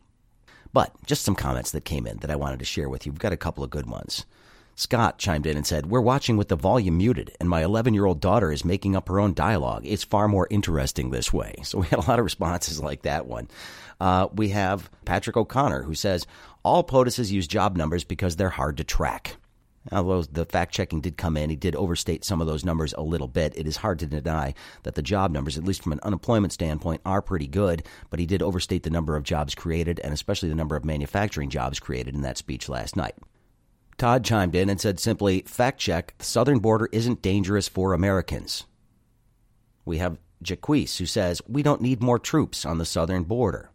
But 0.74 0.92
just 1.06 1.24
some 1.24 1.36
comments 1.36 1.70
that 1.72 1.86
came 1.86 2.08
in 2.08 2.18
that 2.18 2.32
I 2.32 2.36
wanted 2.36 2.58
to 2.60 2.66
share 2.66 2.90
with 2.90 3.06
you. 3.06 3.12
We've 3.12 3.20
got 3.20 3.32
a 3.32 3.38
couple 3.38 3.64
of 3.64 3.70
good 3.70 3.86
ones. 3.86 4.26
Scott 4.76 5.20
chimed 5.20 5.46
in 5.46 5.58
and 5.58 5.66
said, 5.66 5.86
We're 5.86 6.02
watching 6.02 6.38
with 6.38 6.48
the 6.48 6.56
volume 6.56 6.98
muted, 6.98 7.36
and 7.40 7.50
my 7.50 7.64
11 7.64 7.94
year 7.94 8.06
old 8.06 8.20
daughter 8.20 8.52
is 8.52 8.66
making 8.66 8.96
up 8.96 9.08
her 9.08 9.20
own 9.20 9.34
dialogue. 9.34 9.84
It's 9.86 10.04
far 10.04 10.28
more 10.28 10.48
interesting 10.50 11.10
this 11.10 11.32
way. 11.32 11.56
So 11.64 11.80
we 11.80 11.88
had 11.88 12.00
a 12.00 12.08
lot 12.08 12.20
of 12.20 12.26
responses 12.26 12.80
like 12.80 13.04
that 13.04 13.26
one. 13.26 13.48
Uh, 14.00 14.28
we 14.34 14.50
have 14.50 14.92
Patrick 15.06 15.38
O'Connor, 15.38 15.84
who 15.84 15.96
says, 15.96 16.28
All 16.64 16.84
POTUSes 16.84 17.32
use 17.32 17.48
job 17.48 17.76
numbers 17.76 18.04
because 18.04 18.36
they're 18.36 18.50
hard 18.50 18.78
to 18.78 18.84
track. 18.84 19.38
Although 19.92 20.24
the 20.24 20.46
fact 20.46 20.74
checking 20.74 21.02
did 21.02 21.18
come 21.18 21.36
in, 21.36 21.50
he 21.50 21.56
did 21.56 21.76
overstate 21.76 22.24
some 22.24 22.42
of 22.42 22.48
those 22.48 22.64
numbers 22.64 22.94
a 22.94 23.02
little 23.02 23.28
bit. 23.28 23.54
It 23.58 23.68
is 23.68 23.78
hard 23.78 24.00
to 24.00 24.06
deny 24.06 24.54
that 24.84 24.96
the 24.96 25.02
job 25.02 25.32
numbers, 25.32 25.58
at 25.58 25.66
least 25.66 25.84
from 25.84 25.92
an 25.92 26.00
unemployment 26.04 26.54
standpoint, 26.54 27.02
are 27.06 27.22
pretty 27.22 27.48
good, 27.48 27.84
but 28.10 28.20
he 28.20 28.26
did 28.26 28.42
overstate 28.42 28.84
the 28.84 28.90
number 28.90 29.16
of 29.16 29.24
jobs 29.24 29.56
created 29.56 30.00
and 30.04 30.14
especially 30.14 30.50
the 30.50 30.56
number 30.56 30.76
of 30.76 30.86
manufacturing 30.86 31.50
jobs 31.50 31.80
created 31.80 32.16
in 32.16 32.22
that 32.22 32.38
speech 32.38 32.70
last 32.70 32.96
night. 32.96 33.16
Todd 33.98 34.24
chimed 34.24 34.56
in 34.56 34.70
and 34.70 34.80
said 34.80 35.00
simply, 35.00 35.42
fact 35.42 35.80
check, 35.80 36.16
the 36.18 36.26
southern 36.26 36.60
border 36.60 36.90
isn't 36.92 37.22
dangerous 37.22 37.68
for 37.68 37.94
Americans. 37.94 38.66
We 39.86 39.98
have 39.98 40.18
Jaquise, 40.44 40.98
who 40.98 41.06
says, 41.06 41.42
we 41.48 41.64
don't 41.64 41.82
need 41.82 42.02
more 42.02 42.20
troops 42.20 42.66
on 42.66 42.78
the 42.78 42.86
southern 42.86 43.24
border. 43.24 43.70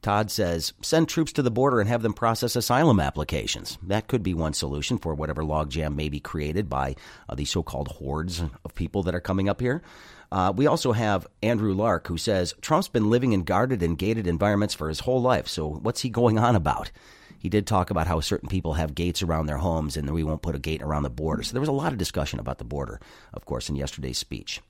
Todd 0.00 0.30
says, 0.30 0.72
send 0.80 1.08
troops 1.08 1.32
to 1.32 1.42
the 1.42 1.50
border 1.50 1.80
and 1.80 1.88
have 1.88 2.02
them 2.02 2.14
process 2.14 2.54
asylum 2.54 3.00
applications. 3.00 3.78
That 3.82 4.06
could 4.06 4.22
be 4.22 4.32
one 4.32 4.52
solution 4.52 4.96
for 4.96 5.14
whatever 5.14 5.42
logjam 5.42 5.96
may 5.96 6.08
be 6.08 6.20
created 6.20 6.68
by 6.68 6.94
uh, 7.28 7.34
these 7.34 7.50
so 7.50 7.64
called 7.64 7.88
hordes 7.88 8.42
of 8.64 8.74
people 8.76 9.02
that 9.04 9.14
are 9.14 9.20
coming 9.20 9.48
up 9.48 9.60
here. 9.60 9.82
Uh, 10.30 10.52
we 10.54 10.68
also 10.68 10.92
have 10.92 11.26
Andrew 11.42 11.74
Lark, 11.74 12.06
who 12.06 12.16
says, 12.16 12.54
Trump's 12.60 12.88
been 12.88 13.10
living 13.10 13.32
in 13.32 13.42
guarded 13.42 13.82
and 13.82 13.98
gated 13.98 14.26
environments 14.26 14.74
for 14.74 14.88
his 14.88 15.00
whole 15.00 15.20
life, 15.20 15.48
so 15.48 15.68
what's 15.68 16.02
he 16.02 16.10
going 16.10 16.38
on 16.38 16.54
about? 16.54 16.92
He 17.38 17.48
did 17.48 17.66
talk 17.66 17.90
about 17.90 18.06
how 18.06 18.20
certain 18.20 18.48
people 18.48 18.74
have 18.74 18.94
gates 18.94 19.22
around 19.22 19.46
their 19.46 19.58
homes 19.58 19.96
and 19.96 20.10
we 20.10 20.24
won't 20.24 20.42
put 20.42 20.56
a 20.56 20.58
gate 20.58 20.82
around 20.82 21.04
the 21.04 21.10
border. 21.10 21.42
So 21.42 21.52
there 21.52 21.60
was 21.60 21.68
a 21.68 21.72
lot 21.72 21.92
of 21.92 21.98
discussion 21.98 22.40
about 22.40 22.58
the 22.58 22.64
border, 22.64 23.00
of 23.32 23.44
course, 23.44 23.68
in 23.68 23.76
yesterday's 23.76 24.18
speech. 24.18 24.60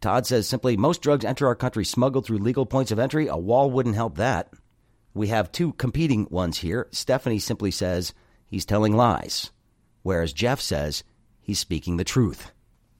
Todd 0.00 0.26
says 0.26 0.46
simply, 0.46 0.76
most 0.76 1.02
drugs 1.02 1.24
enter 1.24 1.46
our 1.46 1.54
country 1.54 1.84
smuggled 1.84 2.24
through 2.24 2.38
legal 2.38 2.66
points 2.66 2.90
of 2.90 2.98
entry. 2.98 3.26
A 3.26 3.36
wall 3.36 3.70
wouldn't 3.70 3.96
help 3.96 4.16
that. 4.16 4.52
We 5.12 5.28
have 5.28 5.50
two 5.50 5.72
competing 5.72 6.26
ones 6.30 6.58
here. 6.58 6.86
Stephanie 6.92 7.40
simply 7.40 7.70
says 7.70 8.14
he's 8.46 8.64
telling 8.64 8.96
lies, 8.96 9.50
whereas 10.02 10.32
Jeff 10.32 10.60
says 10.60 11.02
he's 11.40 11.58
speaking 11.58 11.96
the 11.96 12.04
truth. 12.04 12.52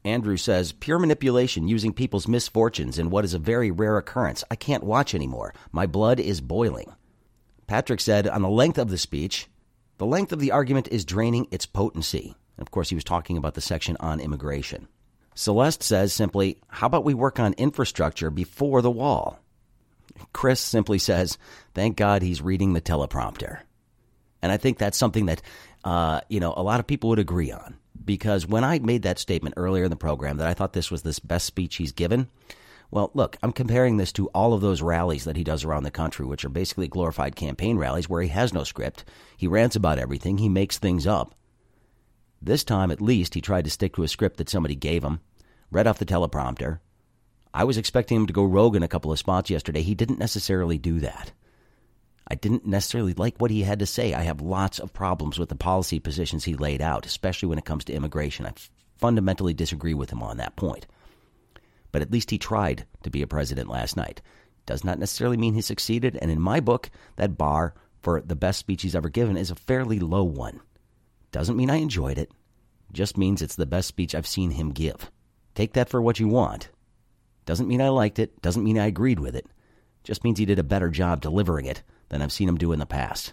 Andrew 0.04 0.36
says 0.36 0.72
pure 0.72 0.98
manipulation 0.98 1.68
using 1.68 1.92
people's 1.92 2.26
misfortunes 2.26 2.98
in 2.98 3.10
what 3.10 3.24
is 3.24 3.34
a 3.34 3.38
very 3.38 3.70
rare 3.70 3.98
occurrence. 3.98 4.42
I 4.50 4.56
can't 4.56 4.82
watch 4.82 5.14
anymore. 5.14 5.54
My 5.70 5.86
blood 5.86 6.18
is 6.18 6.40
boiling. 6.40 6.92
Patrick 7.68 8.00
said 8.00 8.26
on 8.26 8.42
the 8.42 8.48
length 8.48 8.78
of 8.78 8.88
the 8.88 8.98
speech, 8.98 9.46
the 9.98 10.06
length 10.06 10.32
of 10.32 10.40
the 10.40 10.50
argument 10.50 10.88
is 10.90 11.04
draining 11.04 11.46
its 11.50 11.66
potency. 11.66 12.34
Of 12.58 12.70
course, 12.72 12.88
he 12.88 12.94
was 12.94 13.04
talking 13.04 13.36
about 13.36 13.54
the 13.54 13.60
section 13.60 13.96
on 14.00 14.18
immigration. 14.18 14.88
Celeste 15.34 15.84
says 15.84 16.12
simply, 16.12 16.58
How 16.66 16.86
about 16.86 17.04
we 17.04 17.14
work 17.14 17.38
on 17.38 17.52
infrastructure 17.52 18.30
before 18.30 18.82
the 18.82 18.90
wall? 18.90 19.38
Chris 20.32 20.60
simply 20.60 20.98
says, 20.98 21.38
Thank 21.74 21.96
God 21.96 22.22
he's 22.22 22.42
reading 22.42 22.72
the 22.72 22.80
teleprompter. 22.80 23.60
And 24.42 24.50
I 24.50 24.56
think 24.56 24.78
that's 24.78 24.98
something 24.98 25.26
that, 25.26 25.42
uh, 25.84 26.22
you 26.28 26.40
know, 26.40 26.54
a 26.56 26.62
lot 26.62 26.80
of 26.80 26.86
people 26.86 27.10
would 27.10 27.18
agree 27.18 27.52
on. 27.52 27.76
Because 28.04 28.46
when 28.46 28.64
I 28.64 28.78
made 28.78 29.02
that 29.02 29.18
statement 29.18 29.54
earlier 29.56 29.84
in 29.84 29.90
the 29.90 29.96
program 29.96 30.38
that 30.38 30.48
I 30.48 30.54
thought 30.54 30.72
this 30.72 30.90
was 30.90 31.02
the 31.02 31.18
best 31.22 31.44
speech 31.44 31.76
he's 31.76 31.92
given, 31.92 32.28
well, 32.90 33.10
look, 33.12 33.36
I'm 33.42 33.52
comparing 33.52 33.98
this 33.98 34.12
to 34.12 34.28
all 34.28 34.54
of 34.54 34.62
those 34.62 34.80
rallies 34.80 35.24
that 35.24 35.36
he 35.36 35.44
does 35.44 35.62
around 35.62 35.82
the 35.82 35.90
country, 35.90 36.24
which 36.24 36.44
are 36.44 36.50
basically 36.50 36.88
glorified 36.88 37.36
campaign 37.36 37.76
rallies 37.76 38.08
where 38.08 38.22
he 38.22 38.28
has 38.28 38.54
no 38.54 38.64
script. 38.64 39.04
He 39.36 39.46
rants 39.46 39.76
about 39.76 39.98
everything, 39.98 40.38
he 40.38 40.48
makes 40.48 40.78
things 40.78 41.06
up. 41.06 41.34
This 42.40 42.64
time, 42.64 42.90
at 42.90 43.02
least, 43.02 43.34
he 43.34 43.40
tried 43.40 43.64
to 43.64 43.70
stick 43.70 43.96
to 43.96 44.04
a 44.04 44.08
script 44.08 44.38
that 44.38 44.48
somebody 44.48 44.74
gave 44.74 45.04
him, 45.04 45.20
read 45.70 45.86
off 45.86 45.98
the 45.98 46.06
teleprompter. 46.06 46.78
I 47.52 47.64
was 47.64 47.76
expecting 47.76 48.18
him 48.18 48.26
to 48.26 48.32
go 48.32 48.44
rogue 48.44 48.76
in 48.76 48.82
a 48.82 48.88
couple 48.88 49.12
of 49.12 49.18
spots 49.18 49.50
yesterday. 49.50 49.82
He 49.82 49.94
didn't 49.94 50.18
necessarily 50.18 50.78
do 50.78 51.00
that. 51.00 51.32
I 52.30 52.36
didn't 52.36 52.66
necessarily 52.66 53.14
like 53.14 53.38
what 53.38 53.50
he 53.50 53.62
had 53.62 53.80
to 53.80 53.86
say. 53.86 54.14
I 54.14 54.22
have 54.22 54.40
lots 54.40 54.78
of 54.78 54.92
problems 54.92 55.38
with 55.38 55.48
the 55.48 55.56
policy 55.56 55.98
positions 55.98 56.44
he 56.44 56.54
laid 56.54 56.80
out, 56.80 57.06
especially 57.06 57.48
when 57.48 57.58
it 57.58 57.64
comes 57.64 57.84
to 57.86 57.92
immigration. 57.92 58.46
I 58.46 58.52
fundamentally 58.98 59.54
disagree 59.54 59.94
with 59.94 60.10
him 60.10 60.22
on 60.22 60.38
that 60.38 60.56
point 60.56 60.86
but 61.92 62.02
at 62.02 62.10
least 62.10 62.30
he 62.30 62.38
tried 62.38 62.86
to 63.02 63.10
be 63.10 63.22
a 63.22 63.26
president 63.26 63.68
last 63.68 63.96
night. 63.96 64.20
Does 64.66 64.84
not 64.84 64.98
necessarily 64.98 65.36
mean 65.36 65.54
he 65.54 65.62
succeeded, 65.62 66.18
and 66.20 66.30
in 66.30 66.40
my 66.40 66.60
book, 66.60 66.90
that 67.16 67.38
bar 67.38 67.74
for 68.00 68.20
the 68.20 68.36
best 68.36 68.58
speech 68.58 68.82
he's 68.82 68.94
ever 68.94 69.08
given 69.08 69.36
is 69.36 69.50
a 69.50 69.54
fairly 69.56 69.98
low 69.98 70.24
one. 70.24 70.60
Doesn't 71.32 71.56
mean 71.56 71.70
I 71.70 71.76
enjoyed 71.76 72.18
it, 72.18 72.30
just 72.92 73.18
means 73.18 73.42
it's 73.42 73.56
the 73.56 73.66
best 73.66 73.88
speech 73.88 74.14
I've 74.14 74.26
seen 74.26 74.52
him 74.52 74.70
give. 74.70 75.10
Take 75.54 75.72
that 75.74 75.88
for 75.88 76.00
what 76.00 76.20
you 76.20 76.28
want. 76.28 76.70
Doesn't 77.46 77.68
mean 77.68 77.80
I 77.80 77.88
liked 77.88 78.18
it, 78.18 78.40
doesn't 78.42 78.64
mean 78.64 78.78
I 78.78 78.86
agreed 78.86 79.18
with 79.18 79.34
it, 79.34 79.46
just 80.04 80.24
means 80.24 80.38
he 80.38 80.44
did 80.44 80.58
a 80.58 80.64
better 80.64 80.90
job 80.90 81.20
delivering 81.20 81.66
it 81.66 81.82
than 82.08 82.22
I've 82.22 82.32
seen 82.32 82.48
him 82.48 82.58
do 82.58 82.72
in 82.72 82.78
the 82.78 82.86
past. 82.86 83.32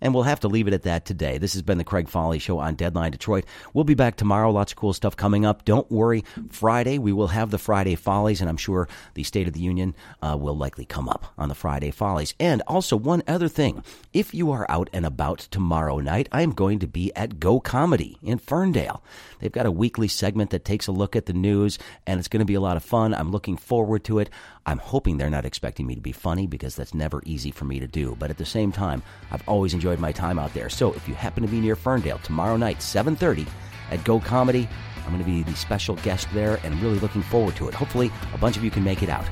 And 0.00 0.14
we'll 0.14 0.24
have 0.24 0.40
to 0.40 0.48
leave 0.48 0.68
it 0.68 0.74
at 0.74 0.82
that 0.82 1.04
today. 1.04 1.38
This 1.38 1.54
has 1.54 1.62
been 1.62 1.78
the 1.78 1.84
Craig 1.84 2.08
Foley 2.08 2.38
Show 2.38 2.58
on 2.58 2.74
Deadline 2.74 3.12
Detroit. 3.12 3.44
We'll 3.74 3.84
be 3.84 3.94
back 3.94 4.16
tomorrow. 4.16 4.50
Lots 4.50 4.72
of 4.72 4.76
cool 4.76 4.92
stuff 4.92 5.16
coming 5.16 5.44
up. 5.44 5.64
Don't 5.64 5.90
worry. 5.90 6.24
Friday, 6.50 6.98
we 6.98 7.12
will 7.12 7.28
have 7.28 7.50
the 7.50 7.58
Friday 7.58 7.94
Follies, 7.94 8.40
and 8.40 8.48
I'm 8.48 8.56
sure 8.56 8.88
the 9.14 9.22
State 9.24 9.46
of 9.48 9.54
the 9.54 9.60
Union 9.60 9.94
uh, 10.22 10.36
will 10.38 10.56
likely 10.56 10.84
come 10.84 11.08
up 11.08 11.32
on 11.36 11.48
the 11.48 11.54
Friday 11.54 11.90
Follies. 11.90 12.34
And 12.38 12.62
also, 12.66 12.96
one 12.96 13.22
other 13.26 13.48
thing. 13.48 13.82
If 14.12 14.34
you 14.34 14.50
are 14.52 14.66
out 14.68 14.88
and 14.92 15.04
about 15.04 15.38
tomorrow 15.50 15.98
night, 15.98 16.28
I 16.32 16.42
am 16.42 16.52
going 16.52 16.78
to 16.80 16.86
be 16.86 17.14
at 17.14 17.40
Go 17.40 17.60
Comedy 17.60 18.18
in 18.22 18.38
Ferndale. 18.38 19.02
They've 19.40 19.52
got 19.52 19.66
a 19.66 19.70
weekly 19.70 20.08
segment 20.08 20.50
that 20.50 20.64
takes 20.64 20.86
a 20.86 20.92
look 20.92 21.16
at 21.16 21.26
the 21.26 21.32
news, 21.32 21.78
and 22.06 22.18
it's 22.18 22.28
going 22.28 22.40
to 22.40 22.44
be 22.44 22.54
a 22.54 22.60
lot 22.60 22.76
of 22.76 22.84
fun. 22.84 23.14
I'm 23.14 23.30
looking 23.30 23.56
forward 23.56 24.04
to 24.04 24.18
it. 24.18 24.30
I'm 24.66 24.78
hoping 24.78 25.16
they're 25.16 25.30
not 25.30 25.46
expecting 25.46 25.86
me 25.86 25.94
to 25.94 26.00
be 26.00 26.12
funny 26.12 26.46
because 26.46 26.76
that's 26.76 26.92
never 26.92 27.22
easy 27.24 27.50
for 27.50 27.64
me 27.64 27.80
to 27.80 27.86
do. 27.86 28.16
But 28.18 28.30
at 28.30 28.36
the 28.36 28.44
same 28.44 28.70
time, 28.70 29.02
I've 29.30 29.46
always 29.48 29.72
enjoyed 29.88 30.00
my 30.00 30.12
time 30.12 30.38
out 30.38 30.52
there. 30.52 30.68
So 30.68 30.92
if 30.92 31.08
you 31.08 31.14
happen 31.14 31.42
to 31.42 31.48
be 31.48 31.60
near 31.60 31.74
Ferndale 31.74 32.18
tomorrow 32.18 32.56
night, 32.58 32.80
7:30 32.80 33.46
at 33.90 34.04
Go 34.04 34.20
Comedy, 34.20 34.68
I'm 35.04 35.12
going 35.12 35.24
to 35.24 35.30
be 35.30 35.42
the 35.42 35.56
special 35.56 35.96
guest 35.96 36.28
there 36.34 36.60
and 36.62 36.78
really 36.82 36.98
looking 36.98 37.22
forward 37.22 37.56
to 37.56 37.68
it. 37.68 37.74
Hopefully, 37.74 38.10
a 38.34 38.38
bunch 38.38 38.58
of 38.58 38.64
you 38.64 38.70
can 38.70 38.84
make 38.84 39.02
it 39.02 39.08
out. 39.08 39.26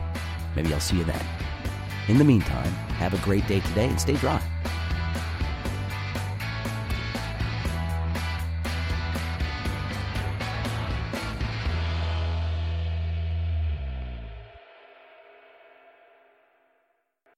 Maybe 0.55 0.73
I'll 0.73 0.81
see 0.81 0.97
you 0.97 1.05
then. 1.05 1.25
In 2.09 2.17
the 2.17 2.25
meantime, 2.25 2.73
have 2.97 3.13
a 3.13 3.19
great 3.19 3.47
day 3.47 3.61
today 3.61 3.89
and 3.89 4.01
stay 4.01 4.17
dry. 4.17 4.41